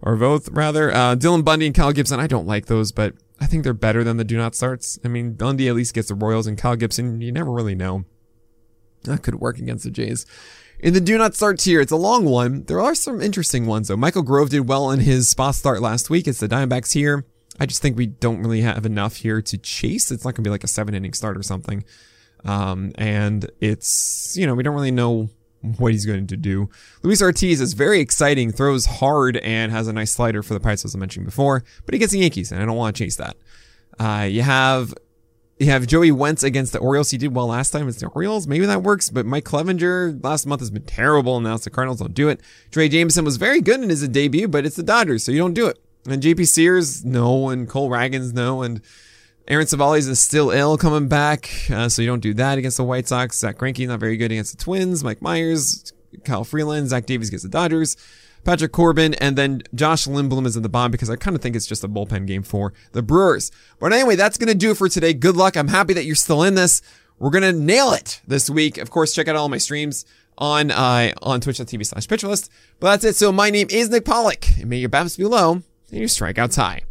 or 0.02 0.14
Voth 0.14 0.50
rather. 0.52 0.92
Uh, 0.92 1.16
Dylan 1.16 1.42
Bundy 1.42 1.64
and 1.64 1.74
Kyle 1.74 1.90
Gibson. 1.90 2.20
I 2.20 2.26
don't 2.26 2.46
like 2.46 2.66
those, 2.66 2.92
but 2.92 3.14
I 3.40 3.46
think 3.46 3.64
they're 3.64 3.72
better 3.72 4.04
than 4.04 4.18
the 4.18 4.24
do 4.24 4.36
not 4.36 4.54
starts. 4.54 4.98
I 5.02 5.08
mean, 5.08 5.32
Bundy 5.32 5.68
at 5.68 5.74
least 5.74 5.94
gets 5.94 6.08
the 6.08 6.14
Royals, 6.14 6.46
and 6.46 6.58
Kyle 6.58 6.76
Gibson, 6.76 7.22
you 7.22 7.32
never 7.32 7.50
really 7.50 7.74
know. 7.74 8.04
That 9.04 9.22
could 9.22 9.36
work 9.36 9.58
against 9.58 9.84
the 9.84 9.90
Jays. 9.90 10.26
In 10.82 10.94
the 10.94 11.00
do 11.00 11.16
not 11.16 11.36
start 11.36 11.60
tier, 11.60 11.80
it's 11.80 11.92
a 11.92 11.96
long 11.96 12.24
one. 12.24 12.64
There 12.64 12.80
are 12.80 12.96
some 12.96 13.20
interesting 13.20 13.66
ones 13.66 13.86
though. 13.86 13.96
Michael 13.96 14.22
Grove 14.22 14.50
did 14.50 14.68
well 14.68 14.90
in 14.90 14.98
his 14.98 15.28
spot 15.28 15.54
start 15.54 15.80
last 15.80 16.10
week. 16.10 16.26
It's 16.26 16.40
the 16.40 16.48
Diamondbacks 16.48 16.92
here. 16.92 17.24
I 17.60 17.66
just 17.66 17.80
think 17.80 17.96
we 17.96 18.06
don't 18.06 18.40
really 18.40 18.62
have 18.62 18.84
enough 18.84 19.16
here 19.16 19.40
to 19.40 19.58
chase. 19.58 20.10
It's 20.10 20.24
not 20.24 20.34
going 20.34 20.42
to 20.42 20.48
be 20.48 20.50
like 20.50 20.64
a 20.64 20.68
seven 20.68 20.92
inning 20.94 21.12
start 21.12 21.36
or 21.36 21.44
something. 21.44 21.84
Um, 22.44 22.90
and 22.96 23.48
it's, 23.60 24.36
you 24.36 24.44
know, 24.44 24.54
we 24.54 24.64
don't 24.64 24.74
really 24.74 24.90
know 24.90 25.30
what 25.78 25.92
he's 25.92 26.04
going 26.04 26.26
to 26.26 26.36
do. 26.36 26.68
Luis 27.04 27.22
Ortiz 27.22 27.60
is 27.60 27.74
very 27.74 28.00
exciting, 28.00 28.50
throws 28.50 28.86
hard, 28.86 29.36
and 29.36 29.70
has 29.70 29.86
a 29.86 29.92
nice 29.92 30.10
slider 30.10 30.42
for 30.42 30.54
the 30.54 30.58
Pirates, 30.58 30.84
as 30.84 30.96
I 30.96 30.98
mentioned 30.98 31.26
before, 31.26 31.62
but 31.86 31.94
he 31.94 32.00
gets 32.00 32.10
the 32.10 32.18
Yankees, 32.18 32.50
and 32.50 32.60
I 32.60 32.66
don't 32.66 32.76
want 32.76 32.96
to 32.96 33.04
chase 33.04 33.14
that. 33.16 33.36
Uh, 34.00 34.26
you 34.28 34.42
have 34.42 34.92
you 35.62 35.70
have 35.70 35.86
Joey 35.86 36.10
Wentz 36.10 36.42
against 36.42 36.72
the 36.72 36.78
Orioles. 36.78 37.10
He 37.10 37.18
did 37.18 37.34
well 37.34 37.46
last 37.46 37.70
time. 37.70 37.88
It's 37.88 38.00
the 38.00 38.08
Orioles. 38.08 38.46
Maybe 38.46 38.66
that 38.66 38.82
works. 38.82 39.10
But 39.10 39.26
Mike 39.26 39.44
Clevinger 39.44 40.22
last 40.22 40.46
month 40.46 40.60
has 40.60 40.70
been 40.70 40.84
terrible. 40.84 41.36
And 41.36 41.44
now 41.44 41.54
it's 41.54 41.64
the 41.64 41.70
Cardinals. 41.70 42.00
Don't 42.00 42.14
do 42.14 42.28
it. 42.28 42.40
Drey 42.70 42.90
Jameson 42.90 43.24
was 43.24 43.36
very 43.36 43.60
good 43.60 43.80
in 43.80 43.88
his 43.88 44.06
debut, 44.08 44.48
but 44.48 44.66
it's 44.66 44.76
the 44.76 44.82
Dodgers, 44.82 45.24
so 45.24 45.32
you 45.32 45.38
don't 45.38 45.54
do 45.54 45.68
it. 45.68 45.78
And 46.04 46.22
JP 46.22 46.48
Sears, 46.48 47.04
no. 47.04 47.48
And 47.48 47.68
Cole 47.68 47.88
Ragans, 47.88 48.32
no. 48.32 48.62
And 48.62 48.80
Aaron 49.46 49.66
Civale 49.66 49.98
is 49.98 50.20
still 50.20 50.50
ill 50.50 50.76
coming 50.76 51.08
back, 51.08 51.50
uh, 51.70 51.88
so 51.88 52.00
you 52.00 52.08
don't 52.08 52.20
do 52.20 52.34
that 52.34 52.58
against 52.58 52.76
the 52.76 52.84
White 52.84 53.08
Sox. 53.08 53.38
Zack 53.38 53.58
Greinke 53.58 53.86
not 53.86 54.00
very 54.00 54.16
good 54.16 54.30
against 54.30 54.56
the 54.56 54.62
Twins. 54.62 55.02
Mike 55.02 55.20
Mayers, 55.20 55.92
Kyle 56.24 56.44
Freeland, 56.44 56.88
Zach 56.88 57.06
Davies 57.06 57.28
against 57.28 57.44
the 57.44 57.48
Dodgers. 57.48 57.96
Patrick 58.44 58.72
Corbin, 58.72 59.14
and 59.14 59.36
then 59.36 59.62
Josh 59.74 60.06
Lindblom 60.06 60.46
is 60.46 60.56
in 60.56 60.62
the 60.62 60.68
bottom 60.68 60.90
because 60.90 61.10
I 61.10 61.16
kind 61.16 61.36
of 61.36 61.42
think 61.42 61.54
it's 61.54 61.66
just 61.66 61.84
a 61.84 61.88
bullpen 61.88 62.26
game 62.26 62.42
for 62.42 62.72
the 62.92 63.02
Brewers. 63.02 63.50
But 63.78 63.92
anyway, 63.92 64.16
that's 64.16 64.38
going 64.38 64.48
to 64.48 64.54
do 64.54 64.72
it 64.72 64.76
for 64.76 64.88
today. 64.88 65.12
Good 65.14 65.36
luck. 65.36 65.56
I'm 65.56 65.68
happy 65.68 65.94
that 65.94 66.04
you're 66.04 66.14
still 66.14 66.42
in 66.42 66.54
this. 66.54 66.82
We're 67.18 67.30
going 67.30 67.42
to 67.42 67.52
nail 67.52 67.92
it 67.92 68.20
this 68.26 68.50
week. 68.50 68.78
Of 68.78 68.90
course, 68.90 69.14
check 69.14 69.28
out 69.28 69.36
all 69.36 69.48
my 69.48 69.58
streams 69.58 70.04
on, 70.38 70.70
uh, 70.70 71.12
on 71.22 71.40
twitch.tv 71.40 71.86
slash 71.86 72.08
pitcherlist. 72.08 72.48
But 72.80 72.90
that's 72.90 73.04
it. 73.04 73.16
So 73.16 73.30
my 73.30 73.50
name 73.50 73.68
is 73.70 73.90
Nick 73.90 74.04
Pollack 74.04 74.58
and 74.58 74.68
may 74.68 74.78
your 74.78 74.88
bats 74.88 75.16
be 75.16 75.24
low 75.24 75.52
and 75.52 75.64
your 75.90 76.08
strikeouts 76.08 76.56
high. 76.56 76.82